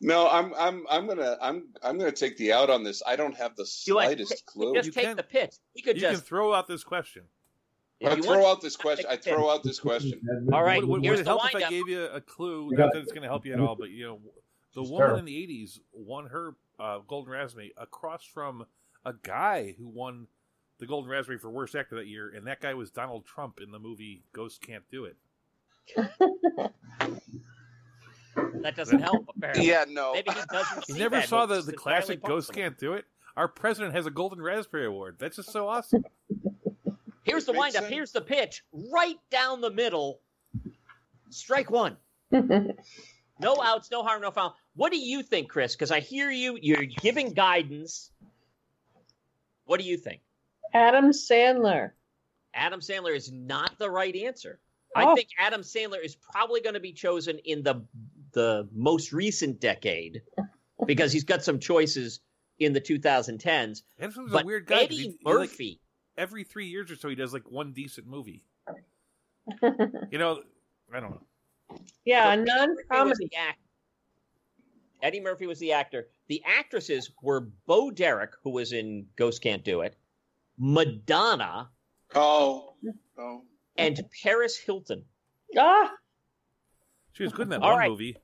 [0.00, 3.02] no, I'm I'm I'm gonna I'm I'm gonna take the out on this.
[3.06, 4.74] I don't have the You like- slightest clue.
[4.74, 5.54] Just You take can- the pitch.
[5.74, 7.24] He could You just can throw out this question.
[8.04, 9.04] I you throw out this question.
[9.10, 10.22] I throw out this question.
[10.54, 12.70] All right, Would, would, would it help if I gave you a clue?
[12.70, 14.20] You Not got- that it's going to help you at all, but you know,
[14.74, 15.18] the It's woman terrible.
[15.18, 18.64] in the '80s won her uh, Golden Raspberry across from
[19.04, 20.28] a guy who won
[20.78, 23.70] the Golden Raspberry for Worst Actor that year, and that guy was Donald Trump in
[23.70, 25.16] the movie Ghosts Can't Do It.
[28.62, 29.26] That doesn't help.
[29.36, 29.66] Apparently.
[29.66, 30.12] Yeah, no.
[30.14, 30.88] Maybe he doesn't.
[30.88, 32.62] You see never that saw the, the classic Ghosts possible.
[32.62, 33.04] Can't Do It?
[33.36, 35.16] Our president has a Golden Raspberry Award.
[35.18, 36.04] That's just so awesome.
[37.24, 37.82] Here's the windup.
[37.82, 37.88] sense.
[37.88, 38.62] Here's the pitch.
[38.72, 40.20] Right down the middle.
[41.30, 41.96] Strike one.
[43.40, 44.54] No outs, no harm, no foul.
[44.74, 45.74] What do you think, Chris?
[45.74, 46.58] Because I hear you.
[46.60, 48.10] You're giving guidance.
[49.64, 50.20] What do you think?
[50.74, 51.92] Adam Sandler.
[52.52, 54.60] Adam Sandler is not the right answer.
[54.94, 55.14] I Oh.
[55.14, 57.84] think Adam Sandler is probably going to be chosen in the
[58.32, 60.22] the most recent decade
[60.86, 62.20] because he's got some choices
[62.58, 63.82] in the 2010s.
[63.98, 64.74] And But a weird guy.
[64.74, 65.80] 'cause Eddie he- he, like, Murphy,
[66.16, 68.42] every three years or so, he does like one decent movie.
[70.12, 70.42] You know,
[70.92, 71.22] I don't know.
[72.04, 73.28] yeah, So Eddie non Murphy was comedy.
[73.32, 73.60] the act-
[75.02, 76.08] Eddie Murphy was the actor.
[76.28, 79.96] The actresses were Bo Derek, who was in Ghosts Can't Do It,
[80.58, 81.70] Madonna,
[82.14, 82.74] Oh,
[83.18, 83.42] oh.
[83.76, 85.04] And Paris Hilton.
[85.58, 85.90] Ah,
[87.12, 87.90] She was good in that All one right.
[87.90, 88.16] movie,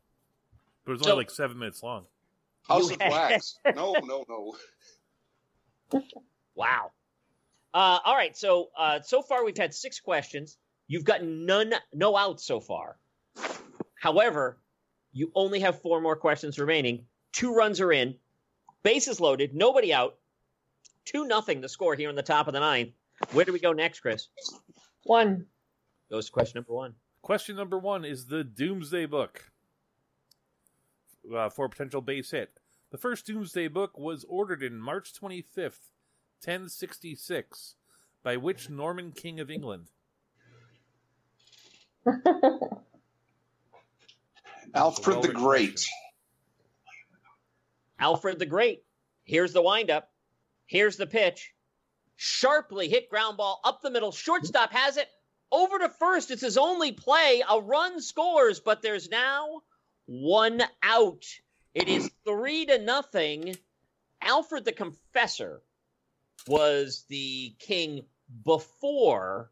[0.84, 2.06] but it was So- only like seven minutes long.
[2.68, 3.58] House You of Wax.
[3.76, 6.00] No, no, no.
[6.54, 6.90] Wow.
[7.72, 8.36] Uh, all right.
[8.36, 10.56] So uh, so far we've had six questions.
[10.88, 12.96] You've gotten none, no outs so far.
[14.00, 14.58] However,
[15.12, 17.06] you only have four more questions remaining.
[17.32, 18.16] Two runs are in,
[18.82, 20.16] bases loaded, nobody out.
[21.04, 21.60] Two nothing.
[21.60, 22.90] The score here in the top of the ninth.
[23.32, 24.28] Where do we go next, Chris?
[25.06, 25.46] One.
[26.10, 26.94] Goes to question number one.
[27.22, 29.50] Question number one is the Doomsday Book
[31.34, 32.58] uh, for a potential base hit.
[32.90, 35.90] The first Doomsday Book was ordered in March 25th,
[36.44, 37.74] 1066,
[38.22, 39.90] by which Norman King of England?
[44.74, 45.70] Alfred the Great.
[45.72, 45.94] question.
[47.98, 48.84] Alfred the Great.
[49.24, 50.10] Here's the windup.
[50.66, 51.52] Here's the pitch.
[52.16, 54.10] Sharply hit ground ball up the middle.
[54.12, 55.08] Shortstop has it
[55.52, 56.30] over to first.
[56.30, 57.42] It's his only play.
[57.48, 59.62] A run scores, but there's now
[60.06, 61.24] one out.
[61.74, 63.56] It is three to nothing.
[64.22, 65.60] Alfred the Confessor
[66.48, 68.02] was the king
[68.44, 69.50] before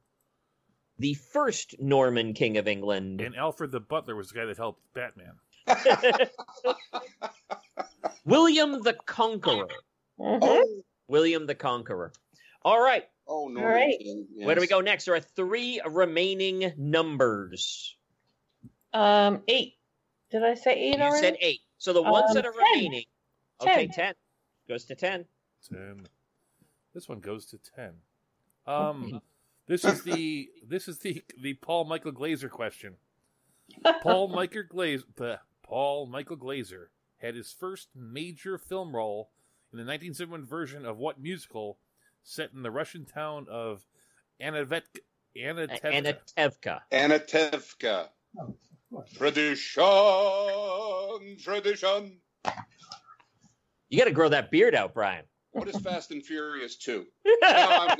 [0.98, 3.20] the first Norman king of England.
[3.20, 5.34] And Alfred the Butler was the guy that helped Batman.
[8.24, 9.68] William the Conqueror.
[10.18, 10.38] Mhm.
[10.42, 12.12] Oh, William the Conqueror.
[12.64, 13.04] All right.
[13.26, 13.62] oh, no.
[13.62, 13.96] right.
[14.36, 15.04] Where do we go next?
[15.04, 17.96] There are three remaining numbers.
[18.92, 19.74] Um, eight.
[20.30, 21.20] Did I say eight You already?
[21.20, 21.60] said eight.
[21.78, 22.62] So the ones Um, that are 10.
[22.74, 23.04] remaining.
[23.60, 24.14] Okay, Ten.
[24.68, 25.24] Goes to 10.
[25.70, 26.06] Ten.
[26.94, 27.94] This one goes to ten.
[28.66, 29.20] Um,
[29.66, 32.96] this is the this is the the Paul Michael Glaser question.
[34.02, 39.30] Paul Michael Glaser, the Paul Michael Glaser had his first major film role
[39.72, 41.78] in the 1971 version of what musical
[42.24, 43.84] set in the Russian town of
[44.42, 44.82] Anavet
[45.36, 46.18] Anatevka?
[46.36, 46.80] Anatevka.
[46.92, 48.08] Anatevka.
[49.16, 49.76] Tradition,
[51.38, 52.18] tradition.
[53.88, 55.24] You got to grow that beard out, Brian.
[55.52, 57.04] What is Fast and Furious 2?
[57.42, 57.88] No,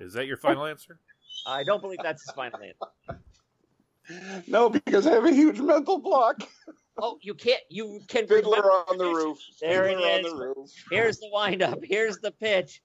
[0.00, 0.98] Is that your final answer?
[1.46, 3.20] I don't believe that's his final answer.
[4.46, 6.42] No, because I have a huge mental block.
[7.00, 7.62] Oh, you can't.
[7.68, 9.28] You can Fiddler on the tradition.
[9.28, 9.38] roof.
[9.60, 10.70] There it Fiddler on the roof.
[10.90, 11.80] Here's the windup.
[11.84, 12.82] Here's the pitch.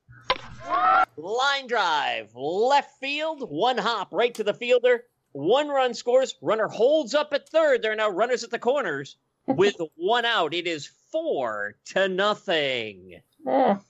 [1.18, 5.04] Line drive, left field, one hop right to the fielder.
[5.34, 6.36] One run scores.
[6.42, 7.82] Runner holds up at third.
[7.82, 10.54] There are now runners at the corners with one out.
[10.54, 13.22] It is four to nothing.
[13.46, 13.82] Mm.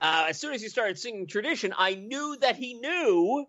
[0.00, 3.46] Uh, as soon as he started singing tradition, I knew that he knew,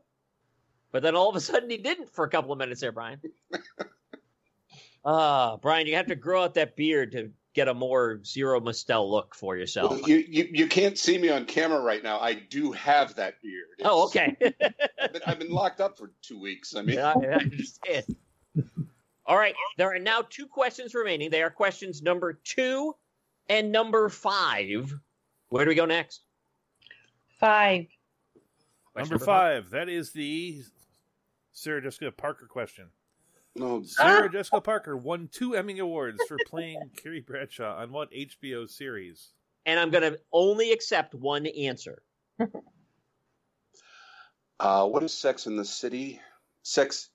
[0.92, 3.22] but then all of a sudden he didn't for a couple of minutes there, Brian.
[5.06, 9.10] Ah, Brian, you have to grow out that beard to get a more Zero Mostel
[9.10, 9.92] look for yourself.
[9.92, 12.20] Well, you, you you can't see me on camera right now.
[12.20, 13.68] I do have that beard.
[13.84, 14.36] Oh, okay.
[15.02, 16.76] I've been, I've been locked up for two weeks.
[16.76, 18.06] I mean, Yeah, I understand.
[19.26, 21.30] All right, there are now two questions remaining.
[21.30, 22.96] They are questions number two
[23.48, 24.94] and number five.
[25.50, 26.22] Where do we go next?
[27.40, 27.88] Five.
[28.94, 29.70] Question Number five.
[29.70, 30.64] That is the
[31.52, 32.90] Sarah Jessica Parker question.
[33.60, 38.70] No, Sarah Jessica Parker won two Emmy Awards for playing Carrie Bradshaw on what HBO
[38.70, 39.30] series?
[39.66, 42.02] And I'm going to only accept one answer.
[44.60, 46.22] uh, what is Sex in the City?
[46.64, 47.10] Sex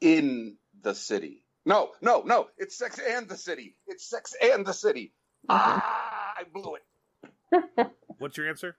[0.00, 1.44] in the City.
[1.64, 2.48] No, no, no.
[2.58, 3.76] It's Sex and the City.
[3.86, 5.12] It's Sex and the City.
[5.48, 7.90] Ah, I blew it.
[8.18, 8.76] What's your answer?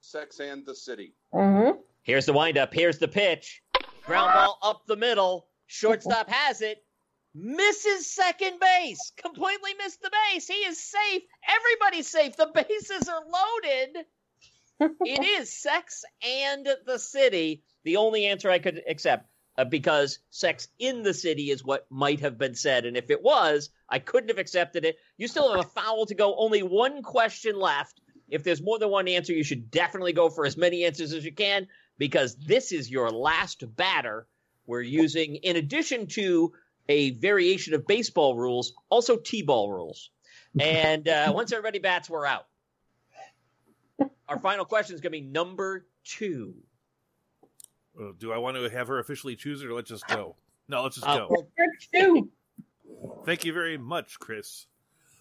[0.00, 1.12] Sex and the City.
[1.34, 1.78] Mm-hmm.
[2.02, 2.72] Here's the windup.
[2.72, 3.62] Here's the pitch.
[4.04, 5.46] Ground ball up the middle.
[5.72, 6.84] Shortstop has it.
[7.34, 9.10] Misses second base.
[9.16, 10.46] Completely missed the base.
[10.46, 11.22] He is safe.
[11.48, 12.36] Everybody's safe.
[12.36, 14.04] The bases are loaded.
[15.00, 17.62] it is Sex and the City.
[17.84, 22.20] The only answer I could accept uh, because Sex in the City is what might
[22.20, 22.84] have been said.
[22.84, 24.98] And if it was, I couldn't have accepted it.
[25.16, 26.36] You still have a foul to go.
[26.36, 28.02] Only one question left.
[28.28, 31.24] If there's more than one answer, you should definitely go for as many answers as
[31.24, 34.26] you can because this is your last batter.
[34.66, 36.52] We're using, in addition to
[36.88, 40.10] a variation of baseball rules, also T-ball rules.
[40.60, 42.46] And uh, once everybody bats, we're out.
[44.28, 46.54] Our final question is going to be number two.
[48.00, 50.36] Uh, do I want to have her officially choose it or let's just go?
[50.68, 51.26] No, let's just Uh, go.
[51.28, 51.48] well,
[51.92, 52.30] Two.
[53.26, 54.66] Thank you very much, Chris.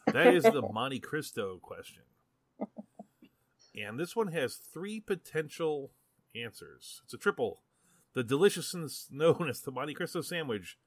[0.07, 2.03] That is the Monte Cristo question.
[3.75, 5.91] And this one has three potential
[6.35, 7.01] answers.
[7.03, 7.61] It's a triple.
[8.13, 10.77] The deliciousness known as the Monte Cristo sandwich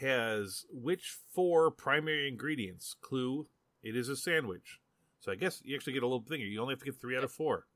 [0.00, 2.94] has which four primary ingredients?
[3.00, 3.46] Clue,
[3.82, 4.80] it is a sandwich.
[5.20, 6.40] So I guess you actually get a little thing.
[6.40, 7.66] You only have to get three out of four.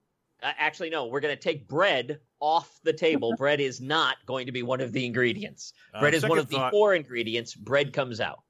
[0.43, 3.35] uh, actually, no, we're going to take bread off the table.
[3.39, 5.73] bread is not going to be one of the ingredients.
[5.93, 7.55] Uh, Bread is one of the four ingredients.
[7.55, 8.43] Bread comes out.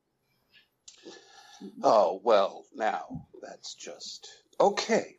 [1.83, 4.29] Oh, well, now that's just
[4.61, 5.17] okay.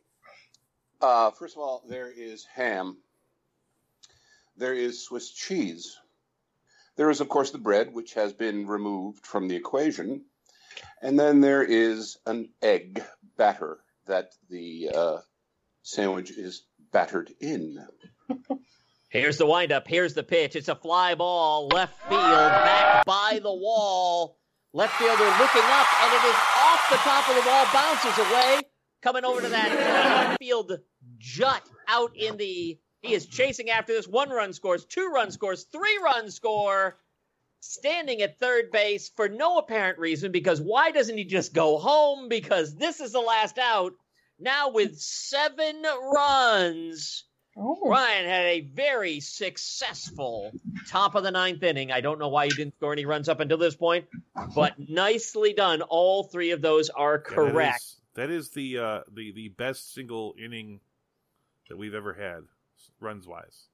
[1.00, 2.98] Uh, first of all, there is ham.
[4.56, 5.96] There is Swiss cheese.
[6.96, 10.24] There is, of course, the bread, which has been removed from the equation.
[11.02, 13.02] And then there is an egg
[13.36, 15.18] batter that the uh,
[15.82, 17.84] sandwich is battered in.
[19.08, 19.86] Here's the windup.
[19.86, 20.56] Here's the pitch.
[20.56, 24.38] It's a fly ball, left field, back by the wall.
[24.72, 28.60] Left fielder looking up, and it is off the top of the wall, bounces away,
[29.02, 30.72] coming over to that field
[31.18, 32.76] jut out in the.
[33.04, 34.08] He is chasing after this.
[34.08, 36.96] One run scores, two run scores, three run score.
[37.60, 42.28] Standing at third base for no apparent reason because why doesn't he just go home?
[42.28, 43.92] Because this is the last out.
[44.38, 45.82] Now with seven
[46.14, 47.24] runs.
[47.56, 50.52] Oh, Ryan had a very successful
[50.88, 51.90] top of the ninth inning.
[51.92, 54.06] I don't know why he didn't score any runs up until this point,
[54.54, 55.80] but nicely done.
[55.82, 57.84] All three of those are Yeah, correct.
[58.14, 60.80] that, is, that is the uh, the the best single inning
[61.70, 62.40] that we've ever had,
[63.00, 63.66] runs wise.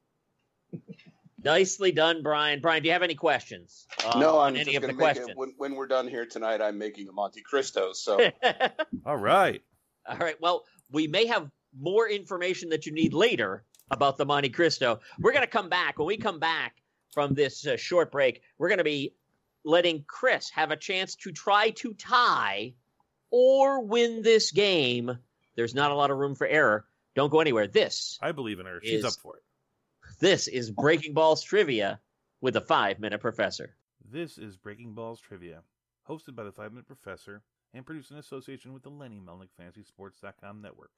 [1.42, 2.60] Nicely done, Brian.
[2.60, 4.96] Brian, do you have any questions uh, no, on I'm any just of the going
[4.96, 5.28] to make questions?
[5.30, 5.36] it.
[5.36, 7.92] When, when we're done here tonight, I'm making a Monte Cristo.
[7.92, 8.20] So
[9.06, 9.62] All right.
[10.06, 10.40] All right.
[10.40, 15.00] Well, we may have more information that you need later about the Monte Cristo.
[15.18, 15.98] We're going to come back.
[15.98, 16.76] When we come back
[17.12, 19.14] from this uh, short break, we're going to be
[19.64, 22.74] letting Chris have a chance to try to tie
[23.30, 25.18] or win this game.
[25.56, 26.86] There's not a lot of room for error.
[27.14, 27.66] Don't go anywhere.
[27.66, 28.80] This I believe in her.
[28.82, 29.42] She's Is- up for it.
[30.20, 32.00] this is Breaking Balls trivia
[32.40, 33.76] with a 5-minute professor.
[34.04, 35.62] This is Breaking Balls Trivia,
[36.08, 37.42] hosted by the Five Minute Professor
[37.74, 40.90] and produced in association with the Lenny Melnick FantasySports.com network.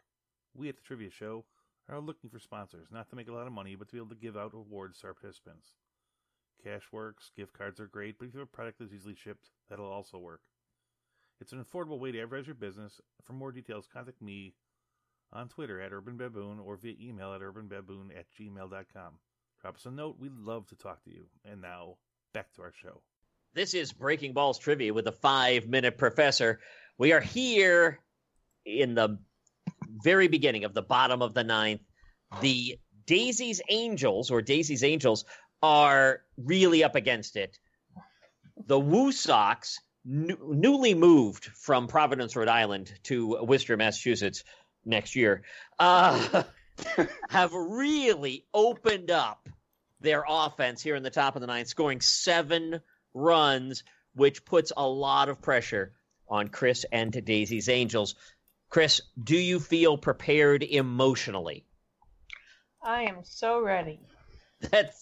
[0.55, 1.45] We at the Trivia Show
[1.89, 4.09] are looking for sponsors, not to make a lot of money, but to be able
[4.11, 5.75] to give out awards to our participants.
[6.63, 9.51] Cash works, gift cards are great, but if you have a product that's easily shipped,
[9.69, 10.41] that'll also work.
[11.41, 13.01] It's an affordable way to advertise your business.
[13.25, 14.55] For more details, contact me
[15.33, 19.13] on Twitter at Urban Baboon or via email at urbanbaboon at gmail.com.
[19.61, 20.17] Drop us a note.
[20.19, 21.27] We'd love to talk to you.
[21.45, 21.97] And now,
[22.35, 23.01] back to our show.
[23.55, 26.61] This is Breaking Balls trivia with the five minute professor.
[26.99, 28.01] We are here
[28.65, 29.19] in the
[30.03, 31.83] very beginning of the bottom of the ninth.
[32.41, 35.25] The Daisy's Angels or Daisy's Angels
[35.63, 37.59] are really up against it.
[38.67, 44.45] The Woo Sox, new, newly moved from Providence, Rhode Island to Worcester, Massachusetts
[44.85, 45.43] next year,
[45.79, 46.43] uh,
[47.29, 49.49] have really opened up
[50.01, 52.81] their offense here in the top of the ninth, scoring seven
[53.15, 55.93] runs, which puts a lot of pressure
[56.29, 58.15] on Chris and Daisy's Angels.
[58.69, 61.67] Chris, do you feel prepared emotionally?
[62.83, 64.01] I am so ready.
[64.71, 64.95] That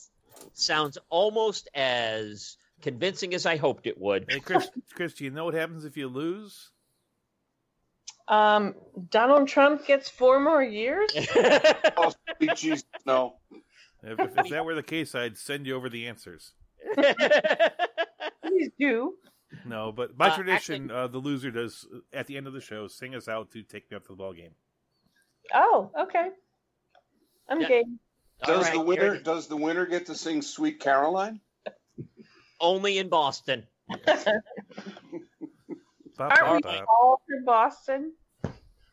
[0.54, 4.24] sounds almost as convincing as I hoped it would.
[4.26, 6.70] Hey, Chris, Chris, do you know what happens if you lose?
[8.30, 8.74] Um,
[9.10, 11.10] Donald Trump gets four more years.
[11.96, 13.34] oh, sweet Jesus, no.
[14.04, 16.52] If, if, if that were the case, I'd send you over the answers.
[18.42, 19.14] Please do.
[19.66, 22.86] No, but by Uh, tradition, uh, the loser does at the end of the show
[22.86, 24.54] sing us out to take me up to the ball game.
[25.52, 26.28] Oh, okay.
[27.48, 27.68] I'm Yeah.
[27.68, 27.98] game.
[28.46, 31.40] Does right, the winner does the winner get to sing "Sweet Caroline"?
[32.60, 33.66] only in Boston.
[36.16, 36.86] Bop, Aren't we bop.
[37.02, 38.12] all for Boston?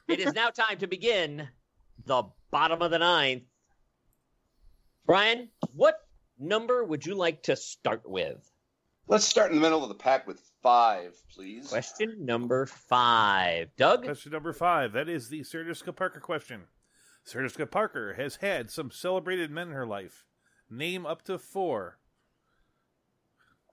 [0.07, 1.47] It is now time to begin
[2.05, 3.43] the bottom of the ninth.
[5.05, 5.95] Brian, what
[6.39, 8.49] number would you like to start with?
[9.09, 11.67] Let's start in the middle of the pack with five, please.
[11.69, 13.69] Question number five.
[13.77, 14.03] Doug?
[14.03, 14.93] Question number five.
[14.93, 16.63] That is the Sarah Jessica Parker question.
[17.23, 20.25] Sarah Jessica Parker has had some celebrated men in her life.
[20.69, 21.99] Name up to four.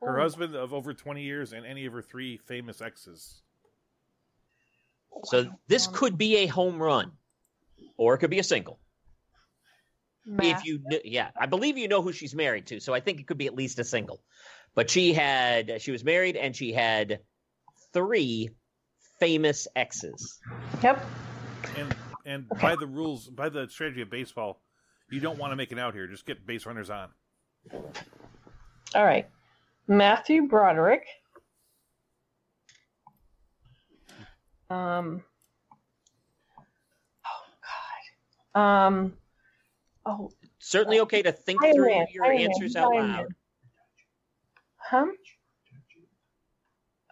[0.01, 0.22] Her Oh.
[0.22, 3.43] husband of over 20 years and any of her three famous exes.
[5.23, 7.12] So this could be a home run,
[7.97, 8.79] or it could be a single.
[10.27, 10.61] Math.
[10.61, 13.21] If you, kn- yeah, I believe you know who she's married to, so I think
[13.21, 14.21] it could be at least a single.
[14.75, 17.21] But she had, she was married, and she had
[17.93, 18.51] three
[19.21, 20.41] famous exes.
[20.83, 21.05] Yep.
[21.77, 21.95] And
[22.27, 24.61] and by the rules, by the strategy of baseball,
[25.11, 26.07] you don't want to make it out here.
[26.07, 27.09] Just get base runners on.
[28.95, 29.29] All right.
[29.87, 31.07] Matthew Broderick.
[34.71, 35.23] Um.
[37.27, 37.45] Oh
[38.55, 38.61] God.
[38.61, 39.12] Um.
[40.07, 43.17] Oh, Certainly okay to think Iron through Man, your Iron Man, answers out Iron loud.
[43.19, 43.29] Man.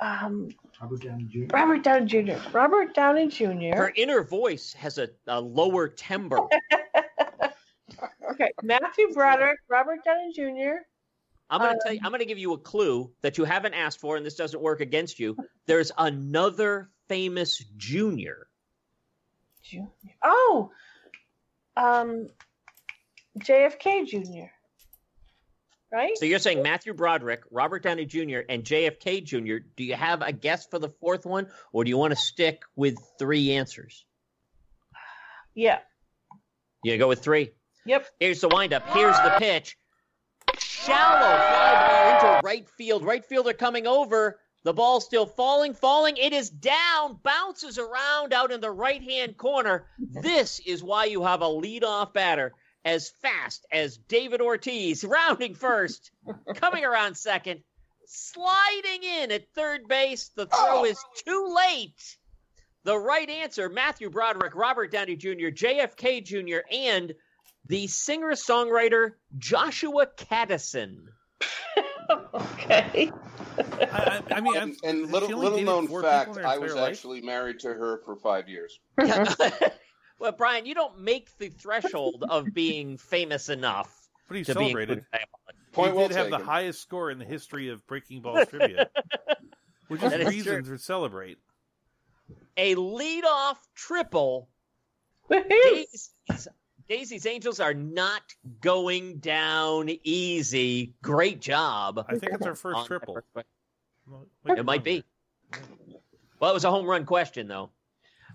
[0.00, 0.24] huh?
[0.24, 0.48] Um.
[0.80, 1.55] Robert Downey Jr.
[1.55, 2.32] Robert Downey Jr.
[2.53, 3.76] Robert Downey Jr.
[3.76, 6.40] Her inner voice has a, a lower timbre.
[8.32, 8.50] okay.
[8.62, 9.59] Matthew Broderick.
[9.68, 10.82] Robert Downey Jr.
[11.53, 14.00] I'm gonna Um, tell you, I'm gonna give you a clue that you haven't asked
[14.00, 15.36] for, and this doesn't work against you.
[15.66, 18.48] There's another famous junior.
[19.62, 19.84] Jr.
[20.22, 20.72] Oh.
[21.76, 22.28] Um.
[23.38, 24.50] JFK Jr.
[25.90, 26.16] right?
[26.18, 29.64] So you're saying Matthew Broderick, Robert Downey Jr., and JFK Jr.
[29.76, 32.62] Do you have a guess for the fourth one, or do you want to stick
[32.76, 34.05] with three answers?
[35.55, 35.78] yeah.
[36.84, 37.53] You go with three.
[37.86, 38.07] Yep.
[38.18, 38.88] Here's the windup.
[38.88, 39.76] Here's the pitch.
[40.85, 41.89] Shallow fly
[42.20, 43.05] ball into right field.
[43.05, 44.39] Right fielder coming over.
[44.64, 46.16] The ball still falling, falling.
[46.16, 49.87] It is down, bounces around out in the right hand corner.
[49.99, 52.53] This is why you have a leadoff batter
[52.85, 56.11] as fast as David Ortiz, rounding first,
[56.55, 57.61] coming around second,
[58.07, 60.30] sliding in at third base.
[60.37, 60.85] The throw Oh.
[60.85, 62.16] is too late.
[62.85, 67.12] The right answer Matthew Broderick, Robert Downey Jr., JFK Jr., and
[67.66, 71.06] the singer songwriter Joshua Kadison.
[72.34, 73.10] okay.
[73.58, 76.90] I, I, I mean, And, I've, and she little, little known fact, I was life?
[76.92, 78.78] actually married to her for five years.
[80.18, 83.94] well, Brian, you don't make the threshold of being famous enough
[84.28, 84.98] But he to be celebrated.
[84.98, 85.06] included.
[85.72, 88.90] Point he well did have the highest score in the history of Breaking Balls trivia,
[89.88, 91.38] which is That is reason to celebrate.
[92.56, 94.48] A leadoff triple.
[95.30, 95.48] Woohoo!
[95.48, 96.48] Daisy's,
[96.89, 98.22] Daisy's Angels are not
[98.61, 100.95] going down easy.
[101.03, 102.05] Great job.
[102.09, 103.14] I think it's our first on triple.
[103.14, 104.59] first question.
[104.59, 105.05] It might be.
[106.41, 107.70] Well, it was a home run question, though.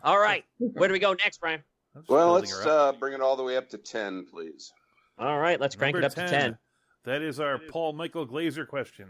[0.03, 0.45] All right.
[0.59, 1.63] Where do we go next, Brian?
[2.07, 4.71] Well, let's uh, bring it all the way up to 10, please.
[5.17, 5.59] All right.
[5.59, 6.57] Let's crank Number it up to 10.
[7.05, 9.09] That is our Paul Michael Glaser question.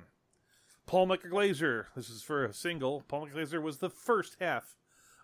[0.85, 3.03] Paul Michael Glaser, this is for a single.
[3.07, 4.77] Paul Michael Glaser was the first half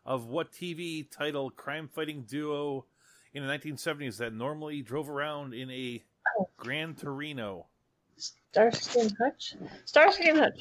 [0.06, 2.86] of what TV title crime fighting duo
[3.34, 6.04] in the 1970s that normally drove around in a
[6.40, 6.50] oh.
[6.58, 7.68] Gran Torino?
[8.18, 9.56] Starsky and Hutch.
[9.86, 10.60] Starsky and Hutch.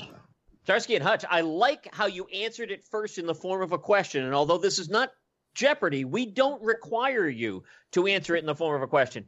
[0.65, 3.79] Starsky and Hutch, I like how you answered it first in the form of a
[3.79, 4.25] question.
[4.25, 5.11] And although this is not
[5.55, 9.27] Jeopardy, we don't require you to answer it in the form of a question.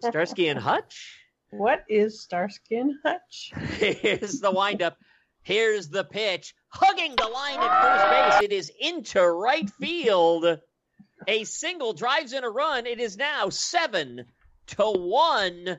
[0.00, 1.18] Starsky and Hutch?
[1.50, 3.52] What is Starsky and Hutch?
[3.78, 4.98] Here's the windup.
[5.42, 6.54] Here's the pitch.
[6.68, 8.50] Hugging the line at first base.
[8.50, 10.58] It is into right field.
[11.28, 12.86] A single drives in a run.
[12.86, 14.24] It is now seven
[14.68, 15.78] to one.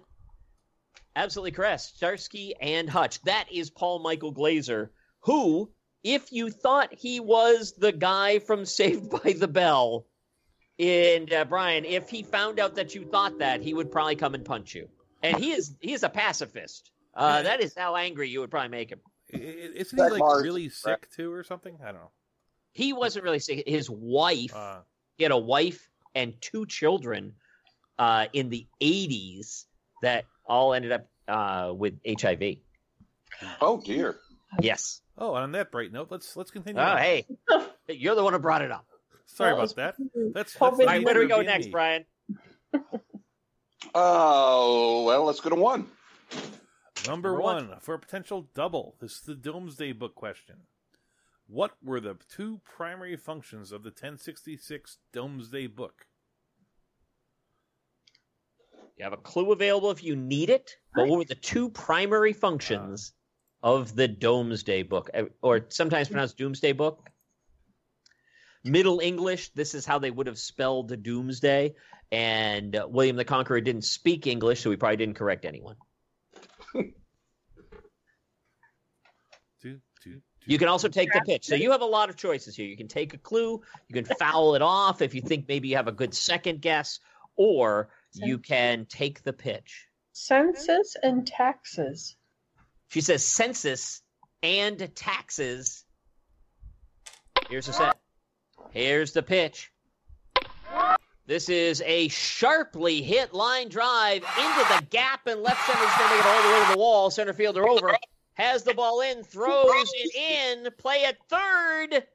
[1.16, 1.82] Absolutely correct.
[1.82, 3.22] Starsky and Hutch.
[3.24, 4.91] That is Paul Michael Glaser,
[5.22, 5.72] who,
[6.04, 10.06] if you thought he was the guy from Saved by the Bell,
[10.78, 14.36] and uh, Brian, if he found out that you thought that, he would probably come
[14.36, 14.89] and punch you.
[15.24, 16.91] And he is he is a pacifist.
[17.16, 19.00] Uh, that is how angry you would probably make him.
[19.34, 19.39] I- I-
[19.76, 21.06] Isn't he like Mars really is crap.
[21.06, 21.78] sick too, or something?
[21.82, 22.12] I don't know.
[22.74, 23.64] He wasn't really sick.
[23.66, 24.82] His wife, Uh,
[25.18, 27.34] he had a wife and two children
[27.99, 29.66] uh, in the 80s
[30.01, 32.57] that all ended up uh, with HIV.
[33.61, 34.18] Oh, dear.
[34.61, 35.01] Yes.
[35.18, 36.82] oh, and on that bright note, let's let's continue.
[36.82, 36.97] Oh, on.
[36.97, 37.26] hey,
[37.89, 38.86] you're the one who brought it up.
[39.26, 39.95] Sorry Well, about that.
[40.34, 41.72] That's, that's All right, where do we go being next.
[41.72, 42.05] Brian?
[43.93, 45.88] Oh, well, let's go to one.
[47.07, 47.80] Number, Number one, one.
[47.80, 48.95] for a potential double.
[48.99, 50.55] This is the Doomsday Book question.
[51.48, 56.08] What were the two primary functions of the 1066 Doomsday Book?
[58.98, 60.72] You have a clue available if you need it.
[60.96, 63.14] But what were the two primary functions
[63.62, 67.10] of the Domesday Book, Uh, or sometimes pronounced Doomsday Book?
[68.64, 71.76] Middle English, this is how they would have spelled Doomsday.
[72.12, 75.76] And uh, William the Conqueror didn't speak English, so he probably didn't correct anyone.
[79.62, 80.22] Do, do, do.
[80.46, 81.46] You can also take the pitch.
[81.46, 82.68] So you have a lot of choices here.
[82.68, 85.76] You can take a clue, you can foul it off if you think maybe you
[85.76, 87.00] have a good second guess,
[87.36, 89.88] or you can take the pitch.
[90.14, 92.16] Census and taxes.
[92.89, 94.02] She says census
[94.41, 95.84] and taxes.
[97.50, 97.98] Here's the set.
[98.72, 99.72] Here's the pitch.
[101.28, 105.80] This is a sharply hit line drive into the gap in left center.
[105.80, 107.10] He's going to make it all the way to the wall.
[107.10, 107.98] Center fielder over.
[108.36, 110.72] Has the ball in, throws it in.
[110.78, 112.06] Play at third.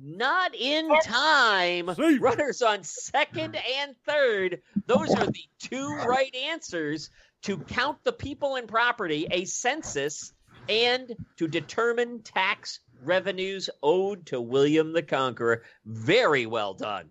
[0.00, 1.90] Not in time.
[2.20, 4.62] Runners on second and third.
[4.86, 7.10] Those are the two right answers
[7.42, 10.32] to count the people and property, a census,
[10.68, 15.62] and to determine tax revenues owed to William the Conqueror.
[15.84, 17.08] Very well done.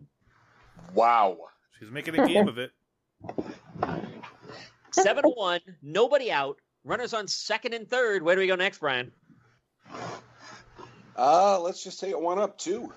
[0.94, 1.38] Wow.
[1.80, 2.72] She's making a game of it.
[4.92, 6.60] 7 to 1, nobody out.
[6.88, 8.24] Runners on second and third.
[8.24, 9.12] Where do we go next, Brian?
[11.18, 12.94] Uh, let's just take it one up, two.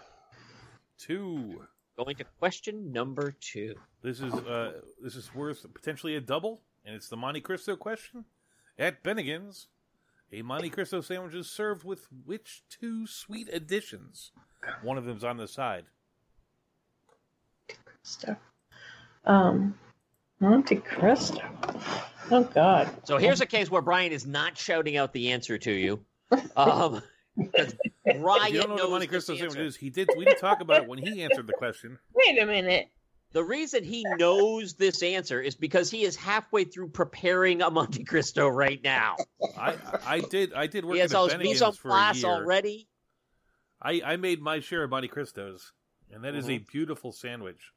[0.97, 1.63] Two.
[1.97, 3.75] Going to question number two.
[4.01, 8.27] This is uh, this is worth potentially a double, and it's the Monte Cristo question.
[8.79, 9.67] At Bennigan's,
[10.33, 14.31] a Monte Cristo sandwich is served with which two sweet additions?
[14.83, 15.87] One of them's on the side.
[18.05, 18.39] Stuff.
[19.25, 19.75] Um,
[20.39, 21.43] Monte Cristo.
[22.31, 22.91] Oh God.
[23.05, 26.05] So here's a case where Brian is not shouting out the answer to you.
[26.57, 27.03] Um,
[27.37, 27.75] because
[28.05, 29.65] Brian you don't know knows what Monte this Cristo sandwich answer.
[29.65, 30.11] is, he did.
[30.17, 31.99] We did talk about it when he answered the question.
[32.15, 32.89] Wait a minute.
[33.33, 38.05] The reason he knows this answer is because he is halfway through preparing a Monte
[38.05, 39.17] Cristo right now.
[39.57, 39.77] I
[40.07, 41.93] I did I did work He has at a all his mise en for a
[41.93, 42.31] place year.
[42.33, 42.89] already.
[43.81, 45.73] I I made my share of Monte Cristos,
[46.13, 46.65] and that is a Mm-hmm.
[46.71, 47.73] beautiful sandwich.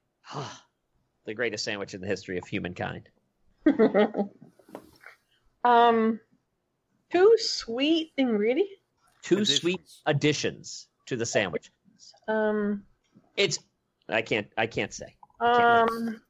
[1.26, 3.10] the greatest sandwich in the history of humankind.
[5.64, 6.20] um,
[7.12, 8.72] two sweet ingredients.
[9.24, 9.60] Two Additions.
[9.62, 11.72] sweet additions to the sandwich.
[12.28, 12.84] Um,
[13.38, 13.58] It's
[14.10, 15.16] I can't I can't say.
[15.40, 16.22] um,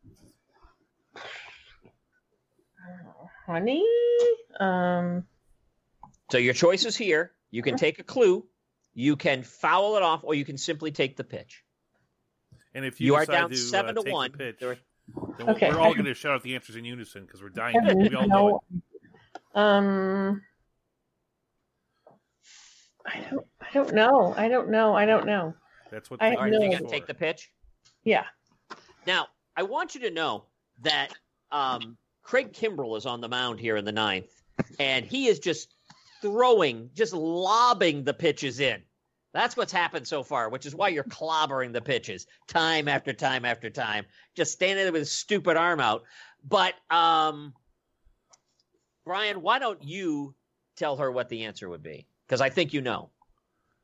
[3.45, 3.83] honey.
[4.59, 5.25] Um,
[6.31, 7.31] So your choice is here.
[7.51, 8.45] You can take a clue,
[8.95, 11.63] you can foul it off, or you can simply take the pitch.
[12.73, 14.31] And if you, You are down to, seven uh, to take the one.
[14.31, 14.77] pitch, There-
[15.37, 15.69] then Okay.
[15.69, 17.75] we're all going to shout out the answers in unison because we're dying.
[17.77, 18.81] I We all know it.
[19.55, 19.61] know.
[19.61, 20.41] Um,
[23.05, 23.45] I don't.
[23.61, 24.33] I don't know.
[24.37, 24.95] I don't know.
[24.95, 25.53] I don't know.
[25.91, 26.21] That's what.
[26.21, 26.59] I the All right, know.
[26.61, 27.51] you game's got to take the pitch.
[28.03, 28.23] Yeah.
[29.05, 29.27] Now,
[29.57, 30.45] I want you to know
[30.81, 31.09] that
[31.51, 34.31] um, Craig Kimbrel is on the mound here in the ninth,
[34.79, 35.75] and he is just
[36.21, 38.81] throwing, just lobbing the pitches in.
[39.33, 43.45] That's what's happened so far, which is why you're clobbering the pitches time after time
[43.45, 44.05] after time,
[44.35, 46.03] just standing there with his stupid arm out.
[46.47, 47.53] But, um,
[49.05, 50.35] Brian, why don't you
[50.75, 52.05] tell her what the answer would be?
[52.27, 53.09] Because I think you know.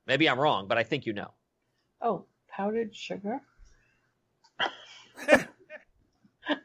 [0.05, 1.31] Maybe I'm wrong, but I think you know.
[2.01, 3.41] Oh, powdered sugar.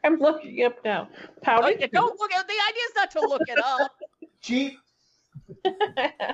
[0.03, 1.09] I'm looking up now.
[1.11, 1.81] Oh, Powdered.
[1.81, 3.91] you don't look at the idea is not to look it up.
[4.41, 4.79] Cheap.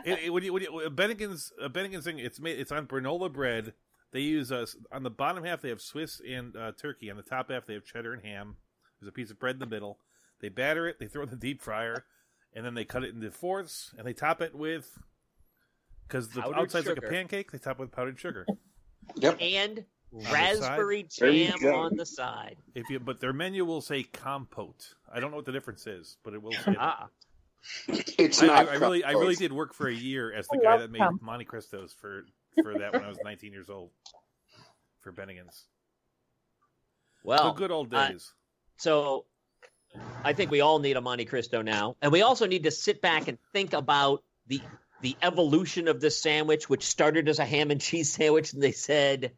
[0.04, 2.60] It, it, when you, when you, Bennigan's uh, Bennigan's thing, it's made.
[2.60, 3.74] It's on granola bread.
[4.12, 7.12] They use uh, on the bottom half they have Swiss and uh, turkey.
[7.12, 8.56] On the top half they have cheddar and ham.
[9.00, 10.00] There's a piece of bread in the middle.
[10.42, 10.98] They batter it.
[11.00, 12.06] They throw it in the deep fryer,
[12.54, 14.98] and then they cut it into fourths and they top it with
[16.08, 17.52] because the Powdered outside's like a pancake.
[17.52, 18.46] They top it with powdered sugar.
[19.16, 19.38] Yep.
[19.42, 22.58] and the raspberry There jam on the side.
[22.76, 24.96] If you but their menu will say compote.
[25.12, 26.76] I don't know what the difference is, but it will say.
[26.78, 27.10] that.
[28.18, 28.70] It's I, not.
[28.70, 30.92] I, I really, I really did work for a year as the I guy that
[30.92, 32.24] made com- Monte Cristos for
[32.64, 33.92] for that when I was 19 years old
[35.02, 35.66] for Bennigan's.
[37.24, 38.34] well, the good old uh, days.
[38.78, 39.26] so
[40.24, 43.02] I think we all need a Monte Cristo now, and we also need to sit
[43.02, 44.62] back and think about the
[45.02, 48.72] the evolution of this sandwich, which started as a ham and cheese sandwich, and they
[48.72, 49.32] said,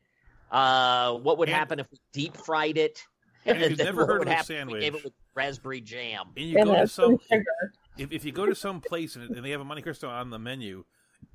[0.51, 3.01] uh, "What would And- happen if we deep fried it?"
[3.45, 6.27] And if you've never heard of a happen we gave it sandwich- with raspberry jam.
[6.37, 7.43] and you And go to some sugar.
[7.97, 10.29] If, if you go to some place and, and they have a Monte Cristo on
[10.29, 10.85] the menu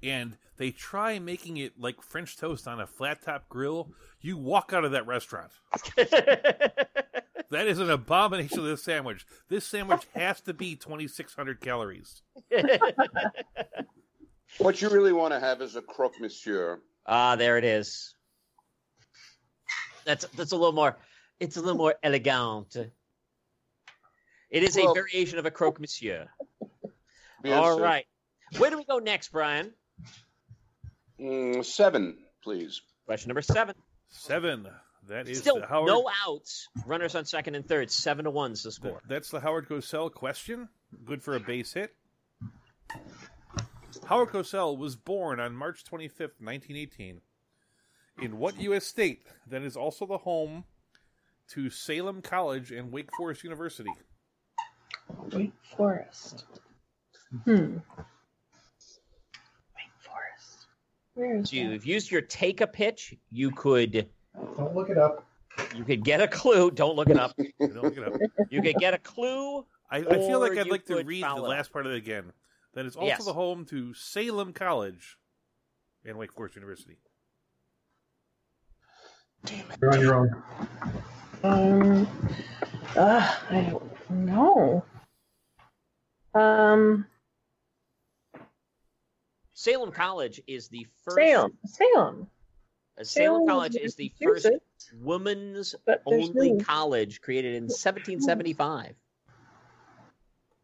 [0.03, 3.91] and they try making it like French toast on a flat top grill,
[4.21, 5.51] you walk out of that restaurant.
[7.51, 9.25] That is an abomination of this sandwich.
[9.49, 12.21] This sandwich has to be 2,600 calories.
[14.57, 16.81] What you really want to have is a croque monsieur.
[17.07, 18.15] Ah, there it is.
[20.05, 20.97] That's that's a little more.
[21.39, 22.77] It's a little more elegant.
[24.51, 26.29] It is a variation of a croque monsieur.
[27.45, 27.83] Yes, All sir.
[27.85, 28.05] right.
[28.59, 29.73] Where do we go next, Brian?
[31.21, 32.81] Mm, seven, please.
[33.07, 33.77] Question number seven.
[34.09, 34.67] Seven.
[35.07, 35.87] That is Still the Howard.
[35.87, 36.69] no outs.
[36.85, 37.93] Runners on second and third.
[37.93, 39.01] Seven to one's the score.
[39.09, 40.69] That's the Howard Cosell question.
[41.05, 41.95] Good for a base hit.
[44.07, 47.21] Howard Cosell was born on March 25th, 1918.
[48.21, 48.85] In what U.S.
[48.85, 50.65] state that is also the home
[51.51, 53.91] to Salem College and Wake Forest University?
[55.33, 56.45] Wake Forest.
[57.45, 57.77] Hmm.
[59.77, 60.67] Wake Forest.
[61.15, 61.63] Where is So that?
[61.63, 63.15] you've used your take a pitch.
[63.31, 64.09] You could
[64.57, 65.25] Don't look it up.
[65.77, 66.71] you could get a clue.
[66.71, 67.33] Don't look it up.
[67.61, 68.13] Don't look it up.
[68.51, 69.65] You could get a clue.
[69.91, 71.87] I, I feel like Or I'd you like to could read the follow last part
[71.87, 72.33] of it again.
[72.75, 73.25] That is also Yes.
[73.25, 75.17] the home to Salem College
[76.05, 76.99] and Wake Forest University.
[79.81, 80.43] You're on your own.
[81.45, 82.09] Um.
[82.97, 84.85] Uh, I don't know.
[86.39, 87.07] Um.
[89.55, 91.17] Salem College is the first.
[91.17, 91.59] Salem.
[91.67, 92.29] Salem.
[92.99, 95.75] uh, Salem Salem College is the first Massachusetts, women's
[96.07, 98.95] only no- college created in 1775.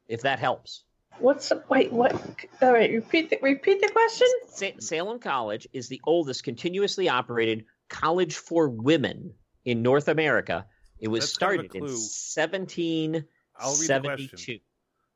[0.06, 0.84] If that helps.
[1.18, 1.92] What's the wait?
[1.92, 2.14] What?
[2.60, 2.92] All right.
[2.92, 4.28] Repeat the repeat the question.
[4.48, 10.66] Sa- Salem College is the oldest continuously operated college for women in North America.
[10.98, 11.98] It was That's kind of a started in clue.
[11.98, 14.58] 1772.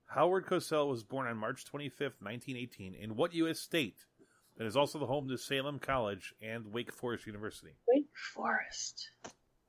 [0.08, 2.94] Howard Cosell was born on March 25th, 1918.
[2.94, 3.60] In what U.S.
[3.60, 4.04] state
[4.56, 7.74] that is also the home to Salem College and Wake Forest University?
[7.86, 9.10] Wake Forest.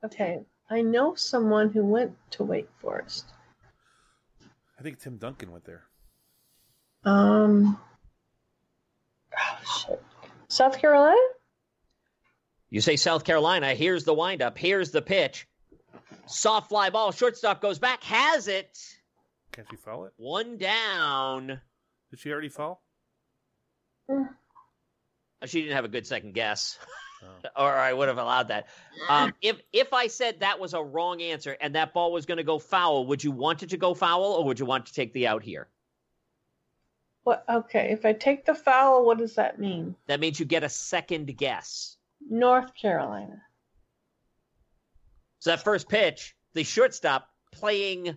[0.04, 0.40] Okay.
[0.68, 3.26] I know someone who went to Wake Forest.
[4.78, 5.84] I think Tim Duncan went there.
[7.04, 7.78] Um,
[9.38, 10.02] oh, shit.
[10.48, 11.20] South Carolina?
[12.70, 13.74] You say South Carolina.
[13.74, 14.56] Here's the windup.
[14.56, 15.46] Here's the pitch.
[16.26, 17.12] Soft fly ball.
[17.12, 18.02] Shortstop goes back.
[18.04, 18.78] Has it.
[19.52, 20.12] Can't she foul it?
[20.16, 21.60] One down.
[22.10, 22.82] Did she already foul?
[25.46, 26.78] She didn't have a good second guess,
[27.22, 27.48] Oh.
[27.64, 28.66] or I would have allowed that.
[29.08, 32.38] Um, if if I said that was a wrong answer and that ball was going
[32.38, 34.92] to go foul, would you want it to go foul, or would you want to
[34.92, 35.68] take the out here?
[37.22, 37.44] What?
[37.48, 39.94] Okay, if I take the foul, what does that mean?
[40.06, 41.96] That means you get a second guess.
[42.28, 43.42] North Carolina.
[45.38, 48.16] So that first pitch, the shortstop playing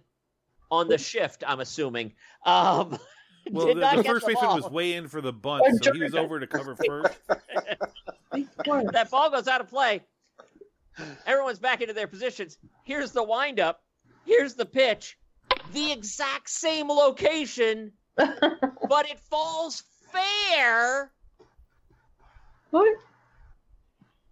[0.74, 1.44] on the shift.
[1.46, 2.14] I'm assuming.
[2.46, 2.98] Um,
[3.52, 6.16] Well, the, the first the baseman was way in for the bunt, so he was
[6.16, 7.20] over to cover first.
[8.32, 10.00] That ball goes out of play.
[11.26, 12.58] Everyone's back into their positions.
[12.86, 13.84] Here's the windup.
[14.26, 15.18] Here's the pitch.
[15.74, 21.12] The exact same location, but it falls fair.
[22.70, 22.98] what?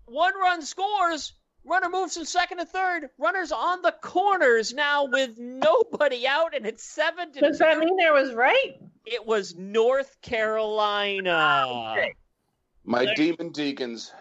[0.06, 1.34] One run scores.
[1.64, 3.10] Runner moves from second to third.
[3.20, 7.98] Runners on the corners now with nobody out, and it's seven to Does that mean
[8.02, 8.80] I was right?
[9.06, 12.08] It was North Carolina.
[12.84, 14.12] My demon deacons.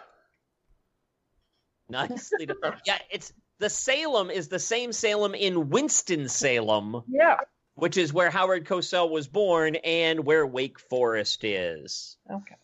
[1.89, 2.75] Nicely done.
[2.87, 7.39] Yeah, it's the Salem is the same Salem in Winston Salem, Yeah.
[7.75, 12.17] which is where Howard Cosell was born and where Wake Forest is.
[12.31, 12.55] Okay.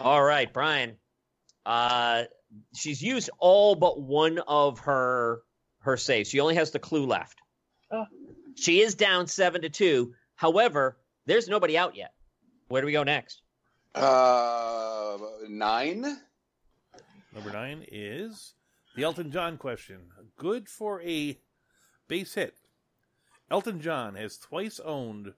[0.00, 0.96] All right, Brian.
[1.64, 2.24] Uh,
[2.74, 5.42] she's used all but one of her
[5.80, 6.30] her saves.
[6.30, 7.40] She only has the clue left.
[7.90, 8.06] Oh.
[8.54, 10.14] She is down seven to two.
[10.36, 10.96] However,
[11.26, 12.12] there's nobody out yet.
[12.68, 13.42] Where do we go next?
[13.94, 16.02] Uh, nine.
[17.34, 18.54] Number nine is
[18.96, 19.98] the Elton John question.
[20.36, 21.38] Good for a
[22.08, 22.56] base hit.
[23.50, 25.34] Elton John has twice owned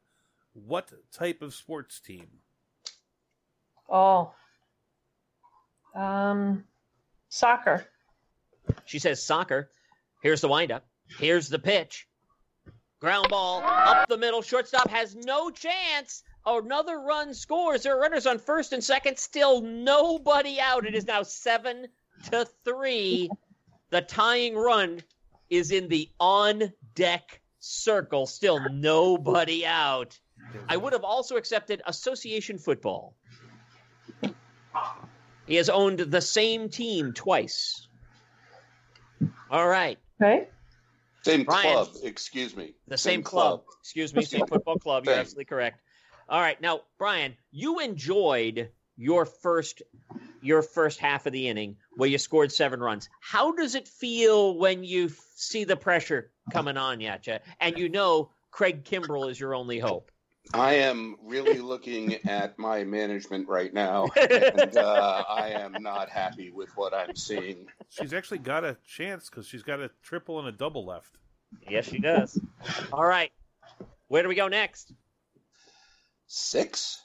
[0.53, 2.27] what type of sports team?
[3.89, 4.33] Oh.
[5.95, 6.65] Um,
[7.29, 7.87] soccer.
[8.85, 9.71] She says soccer.
[10.23, 10.85] Here's the windup.
[11.19, 12.09] Here's the pitch.
[13.01, 14.43] Ground ball up the middle.
[14.43, 16.23] Shortstop has no chance.
[16.47, 17.83] Another run scores.
[17.83, 19.19] There are runners on first and second.
[19.19, 20.87] Still nobody out.
[20.87, 21.89] It is now seven
[22.31, 23.31] to three.
[23.91, 25.03] The tying run
[25.51, 28.27] is in the on deck circle.
[28.27, 30.19] Still nobody out.
[30.69, 33.15] I would have also accepted association football.
[35.47, 37.87] He has owned the same team twice.
[39.51, 39.99] All right.
[40.21, 40.49] Okay.
[41.23, 41.73] Same Brian.
[41.73, 41.89] club.
[42.03, 42.75] Excuse me.
[42.89, 43.63] The same, club.
[43.81, 45.05] Excuse me, same football club.
[45.07, 45.81] You're absolutely correct.
[46.29, 49.83] All right, now Brian, you enjoyed your first
[50.41, 53.09] your first half of the inning where you scored seven runs.
[53.21, 57.79] How does it feel when you f- see the pressure coming on at you, and
[57.79, 60.11] you know Craig Kimbrel is your only hope?
[60.53, 66.51] I am really looking at my management right now, and uh, I am not happy
[66.51, 67.67] with what I'm seeing.
[67.89, 71.19] She's actually got a chance because she's got a triple and a double left.
[71.69, 72.39] Yes, she does.
[72.93, 73.33] All right,
[74.09, 74.93] where do we go next?
[76.27, 77.01] Six.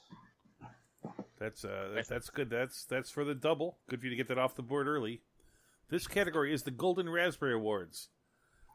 [1.39, 2.49] That's uh, that, that's good.
[2.49, 3.77] That's that's for the double.
[3.89, 5.21] Good for you to get that off the board early.
[5.89, 8.09] This category is the Golden Raspberry Awards.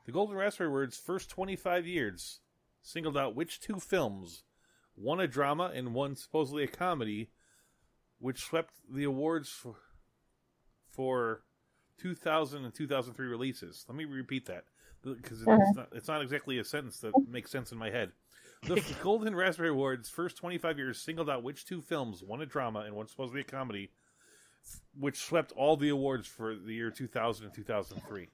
[0.07, 2.41] The Golden Raspberry Awards first 25 years
[2.83, 4.43] singled out which two films,
[4.95, 7.31] one a drama and one supposedly a comedy,
[8.19, 9.77] which swept the awards for,
[10.89, 11.43] for
[11.99, 13.85] 2000 and 2003 releases.
[13.89, 14.65] Let me repeat that
[15.03, 15.77] because it's, Mhm.
[15.77, 18.13] not, it's not exactly a sentence that makes sense in my head.
[18.63, 22.81] The Golden Raspberry Awards first 25 years singled out which two films, one a drama
[22.81, 23.91] and one supposedly a comedy,
[24.99, 28.29] which swept all the awards for the year 2000 and 2003.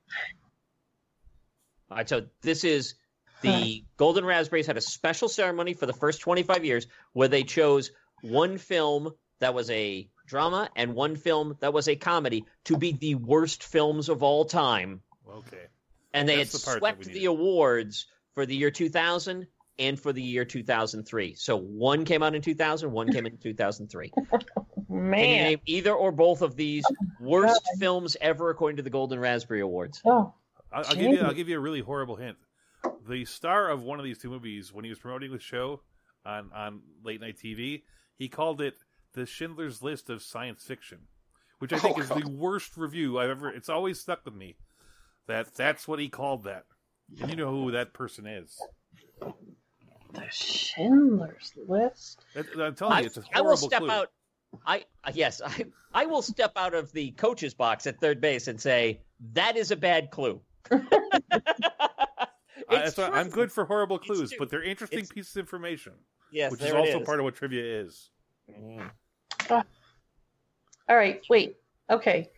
[1.90, 2.94] All right, so this is
[3.42, 7.90] the Golden Raspberries had a special ceremony for the first 25 years where they chose
[8.22, 12.92] one film that was a drama and one film that was a comedy to be
[12.92, 15.00] the worst films of all time.
[15.28, 15.66] Okay.
[16.12, 19.46] And they That's had the swept the awards for the year 2000
[19.78, 21.34] and for the year 2003.
[21.34, 24.10] So one came out in 2000, one came in 2003.
[24.10, 24.40] Can
[24.88, 26.84] you name either or both of these
[27.20, 30.00] worst films ever according to the Golden Raspberry Awards?
[30.04, 30.34] Oh.
[30.72, 31.20] I'll, I'll give you.
[31.20, 32.36] I'll give you a really horrible hint.
[33.10, 35.80] The star of one of these two movies, when he was promoting the show
[36.24, 37.82] on on late night TV,
[38.16, 38.74] he called it
[39.14, 40.98] the Schindler's List of science fiction,
[41.58, 43.50] which I think Oh, is the worst review I've ever.
[43.50, 44.54] It's always stuck with me
[45.26, 46.66] that that's what he called that,
[47.20, 48.56] and you know who that person is.
[49.20, 52.24] The Schindler's List.
[52.34, 53.90] That, I'm telling I, you, it's a I horrible I will step clue.
[53.90, 54.08] out.
[54.64, 58.46] I uh, yes, I I will step out of the coach's box at third base
[58.46, 59.00] and say
[59.32, 60.40] that is a bad clue.
[62.70, 65.40] I, It's that's why I'm good for horrible clues, but they're interesting It's- pieces of
[65.40, 65.92] information,
[66.30, 67.06] Yes, which is also is.
[67.06, 68.10] part of what trivia is.
[68.50, 68.90] Mhm.
[69.50, 71.56] All right, wait.
[71.88, 72.30] Okay.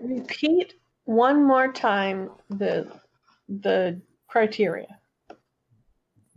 [0.00, 3.00] Repeat one more time the
[3.48, 5.00] the criteria.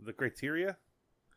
[0.00, 0.76] The criteria: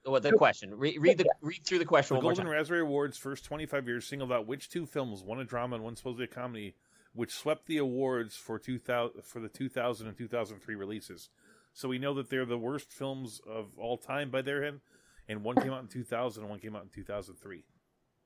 [0.03, 0.75] What the question?
[0.77, 2.53] Re- read the read through the question the one more Golden time.
[2.53, 5.95] Raspberry Awards first 25 years singled out which two films, one a drama and one
[5.95, 6.75] supposedly a comedy,
[7.13, 11.29] which swept the awards for 2000 for the 2000 and 2003 releases.
[11.74, 14.82] So we know that they're the worst films of all time by their end,
[15.28, 17.63] and one came out in 2000 and one came out in 2003.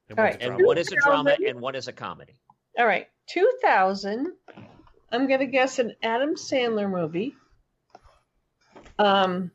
[0.09, 0.65] And All one's right, a And drama.
[0.67, 2.33] one is a drama and one is a comedy.
[2.77, 3.07] All right.
[3.27, 4.33] 2000.
[5.11, 7.35] I'm going to guess an Adam Sandler movie.
[8.99, 9.51] Um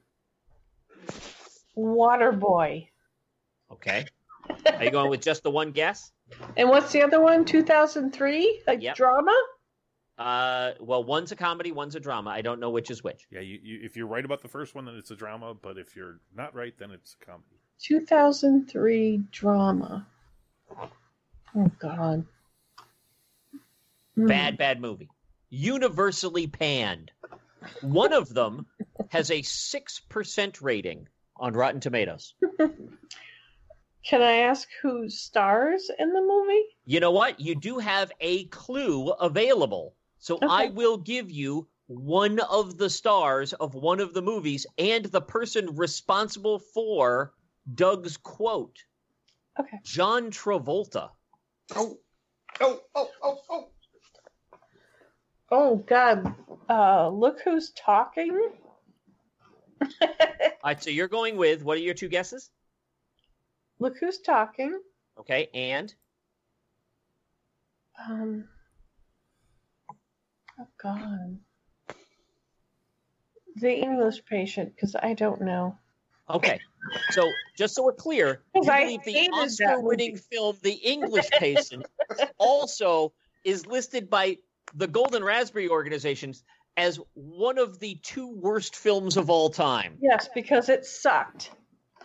[1.77, 2.89] Waterboy.
[3.73, 4.07] Okay.
[4.77, 6.13] Are you going with just the one guess?
[6.57, 7.45] And what's the other one?
[7.45, 8.63] 2003?
[8.67, 8.97] A Yep.
[8.97, 9.35] drama?
[10.21, 12.29] Uh, well, one's a comedy, one's a drama.
[12.29, 13.27] I don't know which is which.
[13.31, 15.55] Yeah, you, you, if you're right about the first one, then it's a drama.
[15.55, 17.57] But if you're not right, then it's a comedy.
[17.81, 20.07] 2003 drama.
[21.57, 22.27] Oh god.
[24.15, 24.27] Hmm.
[24.27, 25.09] Bad, bad movie.
[25.49, 27.11] Universally panned.
[27.81, 28.67] One of them
[29.09, 32.35] has a 6% rating on Rotten Tomatoes.
[34.05, 36.65] Can I ask who stars in the movie?
[36.85, 37.41] You know what?
[37.41, 39.95] You do have a clue available.
[40.21, 45.05] So I will give you one of the stars of one of the movies and
[45.07, 47.33] the person responsible for
[47.75, 48.85] Doug's quote.
[49.59, 49.79] Okay.
[49.83, 51.11] John Travolta.
[51.75, 51.99] Oh,
[52.61, 53.69] oh, oh, oh, oh.
[55.51, 56.35] Oh god.
[56.69, 58.31] Uh look who's talking.
[59.81, 60.09] All
[60.65, 62.51] right, so you're going with what are your two guesses?
[63.79, 64.79] look who's talking.
[65.19, 65.93] Okay, and
[68.09, 68.45] Um
[70.61, 71.39] Oh god.
[73.57, 75.79] The English patient, because I don't know.
[76.29, 76.61] okay.
[77.11, 81.87] So just so we're clear, you I believe the Oscar-winning film The English Patient
[82.39, 83.13] also
[83.45, 84.39] is listed by
[84.75, 86.45] the Golden Raspberry organizations
[86.77, 89.99] as one of the two worst films of all time.
[90.01, 91.51] Yes, because it sucked.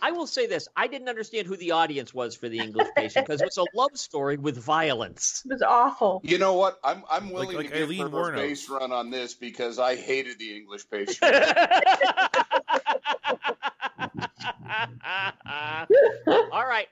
[0.02, 3.26] I will say this: I didn't understand who the audience was for The English Patient
[3.26, 5.42] because it's a love story with violence.
[5.44, 6.20] It was awful.
[6.22, 6.78] You know what?
[6.84, 8.36] I'm I'm willing like to give her a Wuornos.
[8.36, 11.18] base run on this because I hated the English patient.
[16.52, 16.88] All right.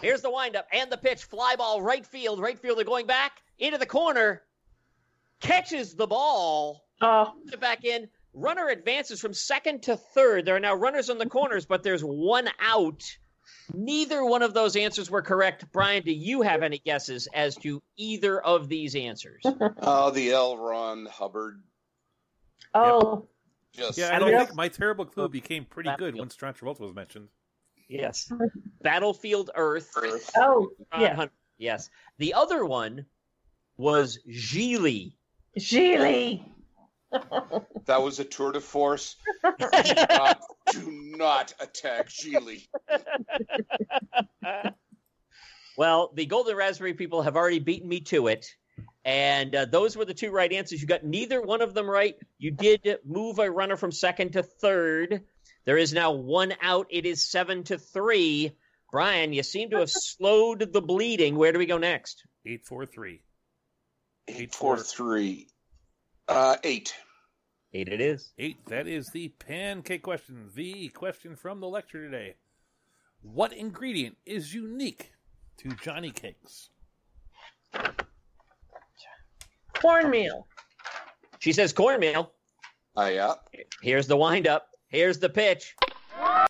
[0.00, 1.24] Here's the windup and the pitch.
[1.24, 2.40] Fly ball, right field.
[2.40, 4.42] Right fielder going back into the corner.
[5.40, 6.84] Catches the ball.
[7.00, 8.08] Oh, Puts it back in.
[8.34, 10.46] Runner advances from second to third.
[10.46, 13.02] There are now runners on the corners, but there's one out.
[13.74, 15.66] Neither one of those answers were correct.
[15.72, 19.42] Brian, do you have any guesses as to either of these answers?
[19.82, 20.56] oh, the L.
[20.56, 21.62] Ron Hubbard.
[22.74, 23.26] oh,
[23.72, 26.18] Just Yeah, I I don't don't think- think my terrible clue became pretty good Battlefield.
[26.18, 27.28] once John Travolta was mentioned.
[27.88, 28.30] yes.
[28.82, 29.90] Battlefield Earth.
[29.96, 30.30] Earth.
[30.36, 31.14] oh, yeah.
[31.14, 31.90] Hunt- Yes.
[32.18, 33.06] The other one
[33.76, 35.12] was Gigli.
[35.58, 36.44] Geely.
[37.86, 39.16] That was a tour de force.
[39.44, 40.34] Uh,
[40.72, 42.66] do not attack Gigli.
[45.76, 48.46] well, the Golden Raspberry people have already beaten me to it.
[49.04, 50.80] And uh, those were the two right answers.
[50.80, 52.14] You got neither one of them right.
[52.38, 55.22] You did move a runner from second to third.
[55.64, 56.86] There is now one out.
[56.90, 58.52] It is seven to three.
[58.90, 61.36] Brian, you seem to have slowed the bleeding.
[61.36, 62.24] Where do we go next?
[62.46, 63.22] Eight four three.
[64.28, 65.48] Eight four three.
[66.34, 66.94] Uh, eight.
[67.74, 68.32] Eight it is.
[68.38, 68.64] Eight.
[68.64, 70.48] That is the pancake question.
[70.54, 72.36] The question from the lecture today.
[73.20, 75.12] What ingredient is unique
[75.58, 76.70] to Johnny cakes?
[79.74, 80.46] Cornmeal.
[81.38, 82.32] She says cornmeal.
[82.96, 83.34] Uh, yeah.
[83.82, 84.68] Here's the windup.
[84.88, 85.76] Here's the pitch.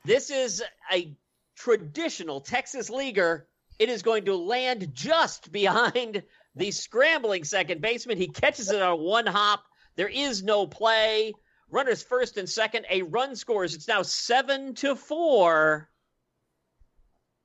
[0.05, 0.62] This is
[0.93, 1.12] a
[1.57, 3.49] traditional Texas leaguer.
[3.80, 6.22] It is going to land just behind
[6.55, 8.16] the scrambling second baseman.
[8.16, 9.64] He catches it on one hop.
[9.97, 11.34] There is no play.
[11.70, 12.86] Runners first and second.
[12.90, 13.74] A run scores.
[13.74, 15.88] It's now seven to four.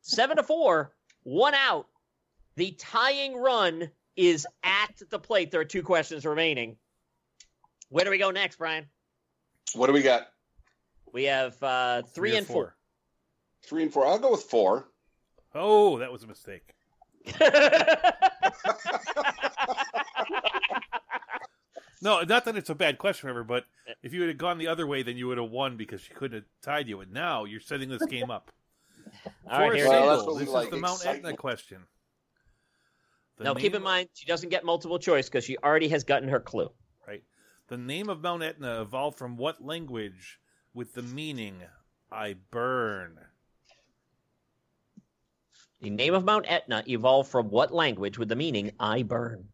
[0.02, 0.94] Seven to four.
[1.24, 1.88] One out.
[2.56, 5.52] The tying run is at the plate.
[5.52, 6.78] There are two questions remaining.
[7.90, 8.88] Where do we go next, Brian?
[9.74, 10.28] What do we got?
[11.14, 12.76] We have uh, three, or and four.
[13.66, 14.06] Three and four.
[14.06, 14.90] I'll go with four.
[15.54, 16.74] Oh, that was a mistake.
[22.02, 23.94] No, not that it's a bad question, ever, but eh.
[24.04, 26.36] if you had gone the other way, then you would have won because she couldn't
[26.36, 27.02] have tied you.
[27.02, 28.52] And now you're setting this game up.
[29.50, 30.10] All right, here Well, is.
[30.10, 31.82] that's single, what we this like, is the Mount Etna question.
[33.38, 36.04] The Now, keep name- in mind, she doesn't get multiple choice because she already has
[36.04, 36.70] gotten her clue.
[37.08, 37.24] Right.
[37.68, 40.40] The name of Mount Etna evolved from what language
[40.74, 41.62] with the meaning
[42.12, 43.20] I burn?
[45.82, 49.50] The name of Mount Etna evolved from what language with the meaning I burn?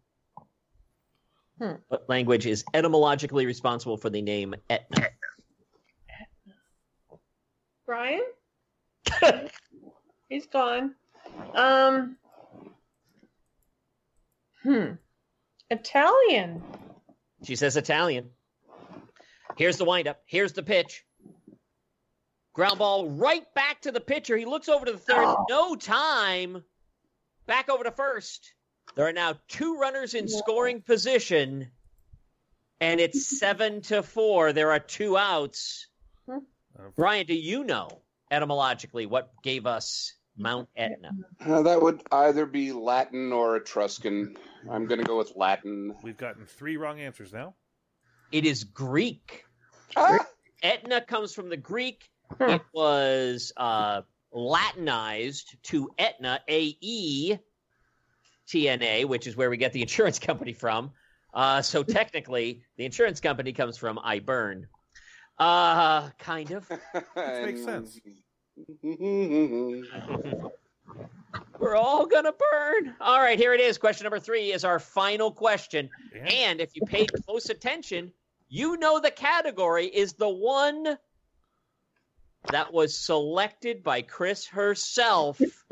[1.60, 1.74] Hmm.
[1.88, 5.08] What language is etymologically responsible for the name Etna?
[7.86, 8.24] Brian?
[10.30, 10.96] He's gone.
[11.54, 12.18] Um.
[14.64, 14.94] Hmm.
[15.70, 16.64] Italian.
[17.44, 18.30] She says Italian.
[19.58, 20.22] Here's the windup.
[20.26, 21.06] Here's the pitch.
[22.54, 24.38] Ground ball right back to the pitcher.
[24.38, 25.26] He looks over to the third.
[25.26, 25.46] Oh.
[25.50, 26.64] No time.
[27.46, 28.54] Back over to first.
[28.96, 30.38] There are now two runners in Yeah.
[30.38, 31.72] scoring position,
[32.80, 34.54] and it's seven to four.
[34.54, 35.88] There are two outs.
[36.96, 41.12] Brian, do you know etymologically what gave us Mount Etna?
[41.40, 44.36] Uh, that would either be Latin or Etruscan.
[44.70, 45.94] I'm going to go with Latin.
[46.02, 47.54] We've gotten three wrong answers now.
[48.32, 49.46] It is Greek.
[49.96, 50.18] Ah!
[50.64, 52.10] Etna comes from the Greek.
[52.40, 57.38] It was uh, Latinized to Etna, A E
[58.48, 60.92] T N A, which is where we get the insurance company from.
[61.34, 64.68] Uh, so technically, the insurance company comes from I burn.
[65.40, 66.70] Uh, kind of.
[67.16, 68.00] makes sense.
[71.60, 72.96] We're all gonna burn.
[73.02, 73.78] All right, here it is.
[73.78, 75.90] Question number three is our final question.
[76.14, 78.12] And And if you paid close attention,
[78.50, 80.98] you know the category is the one
[82.52, 85.40] that was selected by Chris herself.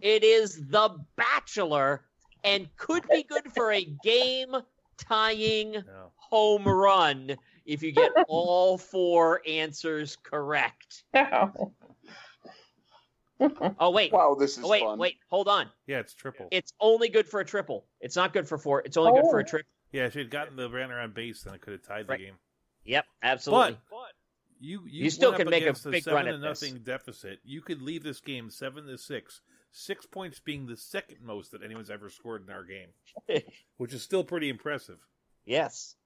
[0.00, 2.04] It is The Bachelor
[2.44, 4.54] and could be good for a game
[4.98, 6.12] tying no.
[6.16, 7.34] home run
[7.64, 11.04] if you get all four answers correct.
[11.14, 11.72] Wow.
[13.80, 14.12] Oh, wait.
[14.12, 14.98] wow, this is Oh, wait, fun.
[14.98, 15.68] wait, hold on.
[15.86, 16.48] Yeah, it's triple.
[16.52, 17.84] It's only good for a triple.
[18.00, 18.82] It's not good for four.
[18.84, 19.46] It's only good for a Oh.
[19.46, 19.68] triple.
[19.92, 22.16] yeah, if she had gotten the runner on base, then it could have tied the
[22.18, 22.34] game.
[22.84, 23.78] Yep, absolutely.
[24.60, 26.70] You you, You still can make a big seven run at this.
[26.84, 27.40] deficit.
[27.44, 29.40] You could leave this game seven to six.
[29.72, 33.42] Six points being the second most that anyone's ever scored in our game,
[33.76, 34.98] which is still pretty impressive.
[35.44, 35.96] Yes.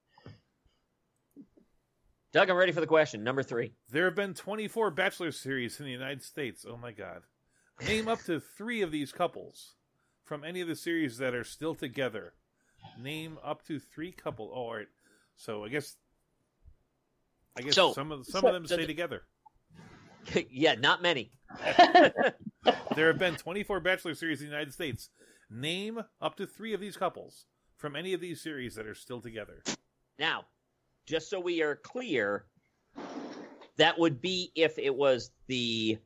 [2.32, 3.24] Doug, I'm ready for the question.
[3.24, 3.72] Number three.
[3.90, 6.64] There have been 24 Bachelor series in the United States.
[6.68, 7.22] Oh my God.
[7.86, 9.74] Name up to three of these couples
[10.24, 12.34] from any of the series that are still together.
[13.00, 14.50] Name up to three couple.
[14.52, 14.88] Oh, all right.
[15.36, 15.96] So I guess,
[17.58, 19.22] I guess So- some of some so- of them so stay the- together.
[20.50, 21.32] yeah, not many.
[22.94, 25.08] There have been 24 Bachelor series in the United States.
[25.48, 27.46] Name up to three of these couples
[27.76, 29.62] from any of these series that are still together.
[30.18, 30.44] Now,
[31.06, 32.44] just so we are clear,
[33.76, 35.98] that would be if it was the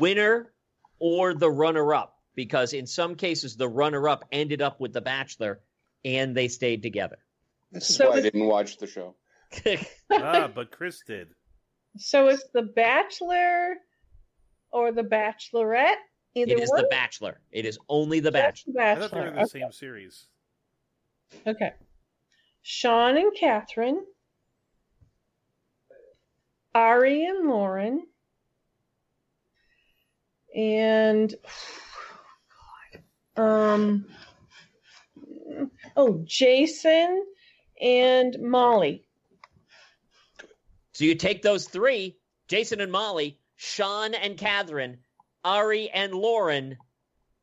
[0.00, 0.52] winner
[0.98, 5.02] or the runner up, because in some cases, the runner up ended up with The
[5.02, 5.60] Bachelor
[6.04, 7.18] and they stayed together.
[7.70, 9.14] This is So why I didn't watch the show.
[10.10, 11.28] Ah, but Chris did.
[11.96, 13.74] so it's the Bachelor
[14.70, 15.96] or the Bachelorette?
[16.34, 16.82] Either it is one?
[16.82, 17.40] The Bachelor.
[17.50, 18.72] It is only The Just Bachelor.
[18.74, 19.48] the I thought they were in the Okay.
[19.60, 20.28] same series.
[21.46, 21.72] okay.
[22.62, 24.04] Sean and Catherine.
[26.74, 28.06] Arie and Lauren.
[30.56, 31.34] And
[33.36, 34.06] um
[35.96, 37.24] oh Jason
[37.80, 39.04] and Molly.
[40.92, 42.16] So you take those three
[42.48, 44.98] Jason and Molly, Sean and Catherine,
[45.44, 46.76] Arie and Lauren,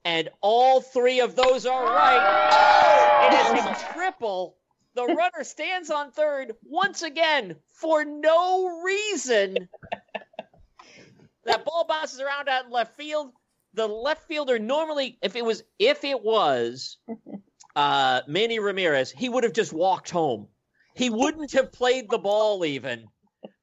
[0.05, 3.29] and all three of those are right.
[3.31, 4.55] It is a triple.
[4.93, 9.69] The runner stands on third once again for no reason.
[11.45, 13.31] That ball bounces around out in left field.
[13.73, 16.97] The left fielder normally, if it was, if it was
[17.75, 20.47] uh, Manny Ramirez, he would have just walked home.
[20.93, 23.07] He wouldn't have played the ball even.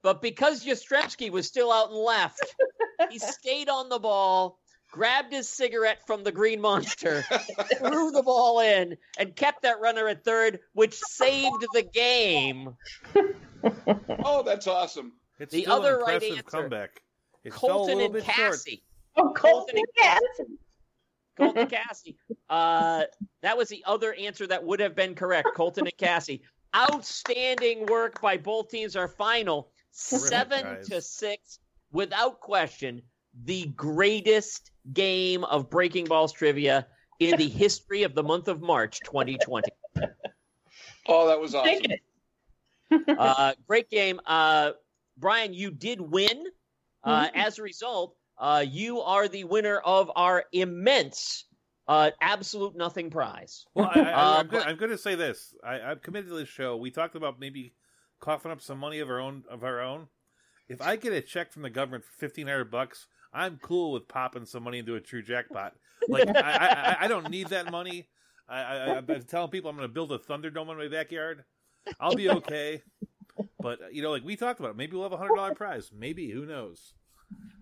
[0.07, 2.39] But because Yastrzemski was still out and left,
[3.11, 4.57] he stayed on the ball,
[4.93, 7.23] grabbed his cigarette from the Green Monster,
[7.79, 12.77] threw the ball in, and kept that runner at third, which saved the game.
[14.25, 15.15] Oh, that's awesome.
[15.41, 16.43] It's The still other an right answer.
[16.45, 17.03] comeback.
[17.43, 18.37] It Colton and bit short.
[18.37, 18.85] Cassie.
[19.17, 20.53] Oh, Colton and Cassie.
[21.37, 22.17] Colton Cassie.
[22.49, 23.05] Uh,
[23.43, 25.49] that was the other answer that would have been correct.
[25.57, 26.43] Colton and Cassie.
[26.77, 28.95] Outstanding work by both teams.
[28.95, 30.89] Our final Terrific, seven guys.
[30.89, 31.59] to six,
[31.93, 33.03] without question,
[33.45, 36.87] the greatest game of Breaking Balls trivia
[37.19, 39.69] in the history of the month of March 2020.
[41.09, 41.73] Oh, that was awesome.
[41.73, 42.01] Take it.
[43.19, 44.21] Uh, great game.
[44.27, 44.73] Uh,
[45.17, 46.45] Brian, you did win.
[47.05, 51.45] Uh, as a result, uh, you are the winner of our immense
[51.89, 53.67] uh, absolute nothing prize.
[53.75, 55.55] Well, I, I, Uh, I'm, go- but- I'm going to say this.
[55.65, 56.77] I, I'm committed to this show.
[56.77, 57.73] We talked about maybe
[58.21, 59.45] coughing up some money of our own.
[59.51, 60.09] Of our own.
[60.69, 64.09] If I get a check from the government for fifteen hundred bucks, I'm cool with
[64.09, 65.75] popping some money into a true jackpot.
[66.09, 68.09] Like I, I, I- don't need that money.
[68.49, 71.45] I, I've telling people I'm going to build a Thunderdome in my backyard.
[71.99, 72.83] I'll be okay.
[73.61, 75.91] But you know, like we talked about, it, maybe we'll have a hundred dollar prize.
[75.93, 76.95] Maybe who knows?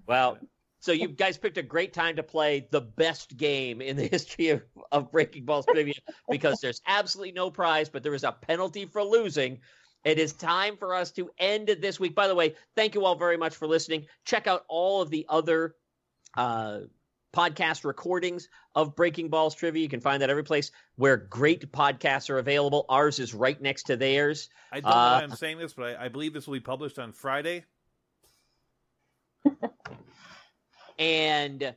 [0.06, 0.38] Well,
[0.80, 4.50] so you guys picked a great time to play the best game in the history
[4.50, 5.94] of, of Breaking Balls trivia
[6.30, 9.60] because there's absolutely no prize, but there is a penalty for losing.
[10.04, 12.14] It is time for us to end this week.
[12.14, 14.06] By the way, thank you all very much for listening.
[14.24, 15.74] Check out all of the other
[16.36, 16.80] uh,
[17.34, 19.82] podcast recordings of Breaking Balls trivia.
[19.82, 22.84] You can find that every place where great podcasts are available.
[22.88, 24.50] Ours is right next to theirs.
[24.70, 26.60] I don't know Uh, why I'm saying this, but I, I believe this will be
[26.60, 27.64] published on Friday.
[30.98, 31.74] and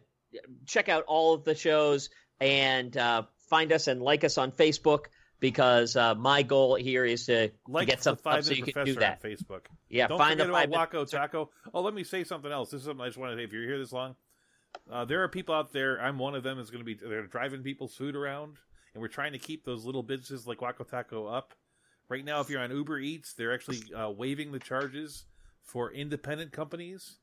[0.65, 2.09] check out all of the shows
[2.39, 5.05] and uh, find us and like us on Facebook
[5.39, 8.53] because uh, my goal here is to, to Like get the some Five up so
[8.53, 9.19] you can do that.
[9.23, 9.65] on Facebook.
[9.89, 10.69] Yeah, Don't find the forget five.
[10.69, 11.49] about Waco Taco.
[11.73, 12.71] Oh, let me say something else.
[12.71, 13.43] This is something I just wanted to say.
[13.45, 14.15] If you're here this long,
[14.91, 15.99] uh, there are people out there.
[16.01, 16.59] I'm one of them.
[16.59, 18.57] Is going to be they're driving people's food around,
[18.93, 21.53] and we're trying to keep those little businesses like Waco Taco up.
[22.09, 25.25] Right now, if you're on Uber Eats, they're actually uh, waiving the charges
[25.63, 27.17] for independent companies.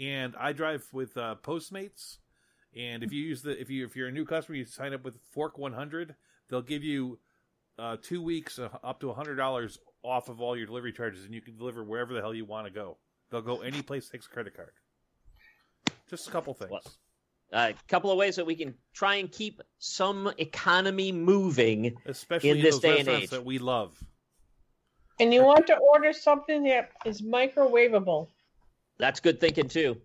[0.00, 2.16] And I drive with uh, Postmates,
[2.76, 5.04] and if you use the if you if you're a new customer, you sign up
[5.04, 6.14] with Fork 100.
[6.48, 7.18] They'll give you
[7.78, 11.34] uh, two weeks uh, up to hundred dollars off of all your delivery charges, and
[11.34, 12.96] you can deliver wherever the hell you want to go.
[13.30, 14.70] They'll go any place takes a credit card.
[16.08, 16.70] Just a couple things.
[16.70, 16.82] Well,
[17.52, 21.96] A couple of ways that we can try and keep some economy moving.
[22.04, 23.30] Especially in in, this those day and age.
[23.30, 23.96] that we love.
[25.18, 28.28] And you want to order something that is microwavable.
[28.98, 29.96] That's good thinking too.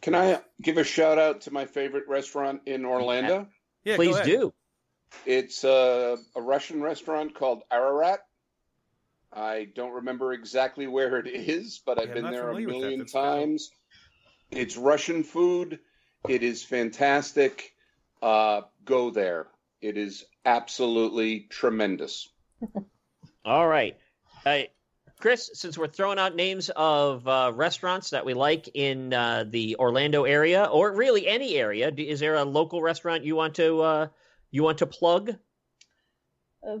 [0.00, 3.46] Can I give a shout out to my favorite restaurant in Orlando?
[3.84, 4.26] Yeah, go Please ahead.
[4.26, 4.54] do.
[5.24, 8.20] It's uh, a Russian restaurant called Ararat.
[9.32, 12.76] I don't remember exactly where it is, but I've Yeah, been there a familiar with
[12.76, 12.80] that.
[12.80, 13.18] million That's good.
[13.20, 13.70] times.
[14.50, 15.80] It's Russian food.
[16.28, 17.74] It is fantastic.
[18.22, 19.48] Uh, go there.
[19.80, 22.28] It is absolutely tremendous.
[23.44, 23.96] All right.
[24.44, 24.62] Uh,
[25.18, 29.76] Chris, since we're throwing out names of uh, restaurants that we like in uh, the
[29.76, 34.08] Orlando area, or really any area, is there a local restaurant you want to uh,
[34.50, 35.36] you want to plug?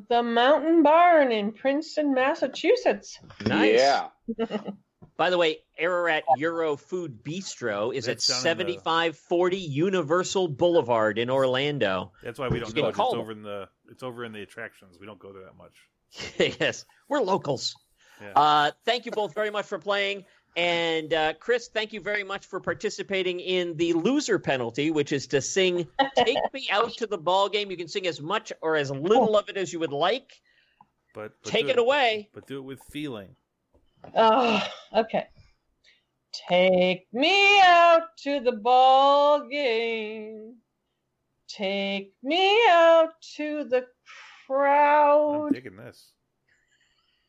[0.08, 3.20] The Mountain Barn in Princeton, Massachusetts.
[3.46, 3.78] Nice.
[3.78, 4.08] Yeah.
[5.16, 11.18] By the way, Ararat Euro Food Bistro is That's at down the- 7540 Universal Boulevard
[11.18, 12.12] in Orlando.
[12.22, 13.04] That's why we don't You know can it.
[13.04, 13.20] It's them.
[13.20, 14.98] over in the it's over in the attractions.
[15.00, 16.56] We don't go there that much.
[16.60, 17.76] yes, we're locals.
[18.20, 18.32] Yeah.
[18.34, 20.24] Uh, thank you both very much for playing.
[20.56, 25.26] And uh, Chris, thank you very much for participating in the loser penalty, which is
[25.28, 25.86] to sing
[26.16, 29.36] "Take Me Out to the Ball Game." You can sing as much or as little
[29.36, 30.40] of it as you would like.
[31.14, 32.30] But, but Take do it away.
[32.32, 33.36] But do it with feeling.
[34.14, 35.26] Oh, okay.
[36.48, 40.56] Take me out to the ball game.
[41.48, 43.86] Take me out to the
[44.46, 45.34] crowd.
[45.34, 45.52] I'm crowd.
[45.52, 46.12] digging this.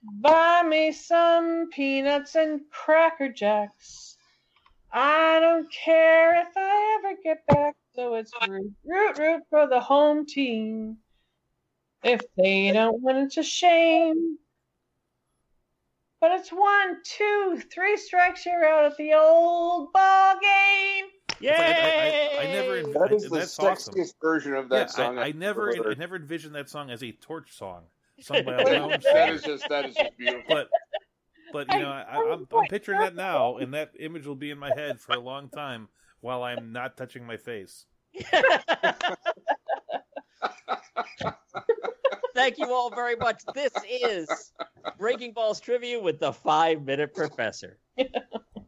[0.03, 4.17] Buy me some peanuts and cracker jacks.
[4.91, 7.75] I don't care if I ever get back.
[7.95, 10.97] So it's root, root, root for the home team.
[12.03, 14.37] If they don't win, it's a shame.
[16.21, 21.05] But it's one, two, three strikes, you're out at the old ball game.
[21.39, 21.49] Yay!
[21.49, 24.05] It's I- I- I never- That is the That's sexiest awesome.
[24.21, 25.17] version of that yeah, song.
[25.19, 27.83] I, I I've never I never envisioned that song as a torch song
[28.19, 29.37] sung by a that lounge is singer.
[29.39, 30.43] just that is just beautiful.
[30.47, 30.69] But
[31.53, 34.57] but you know I, I'm, I'm picturing that now, and that image will be in
[34.57, 35.87] my head for a long time
[36.21, 37.85] while I'm not touching my face.
[42.35, 43.41] Thank you all very much.
[43.55, 44.29] This is
[44.99, 47.79] Breaking Balls Trivia with the Five Minute Professor.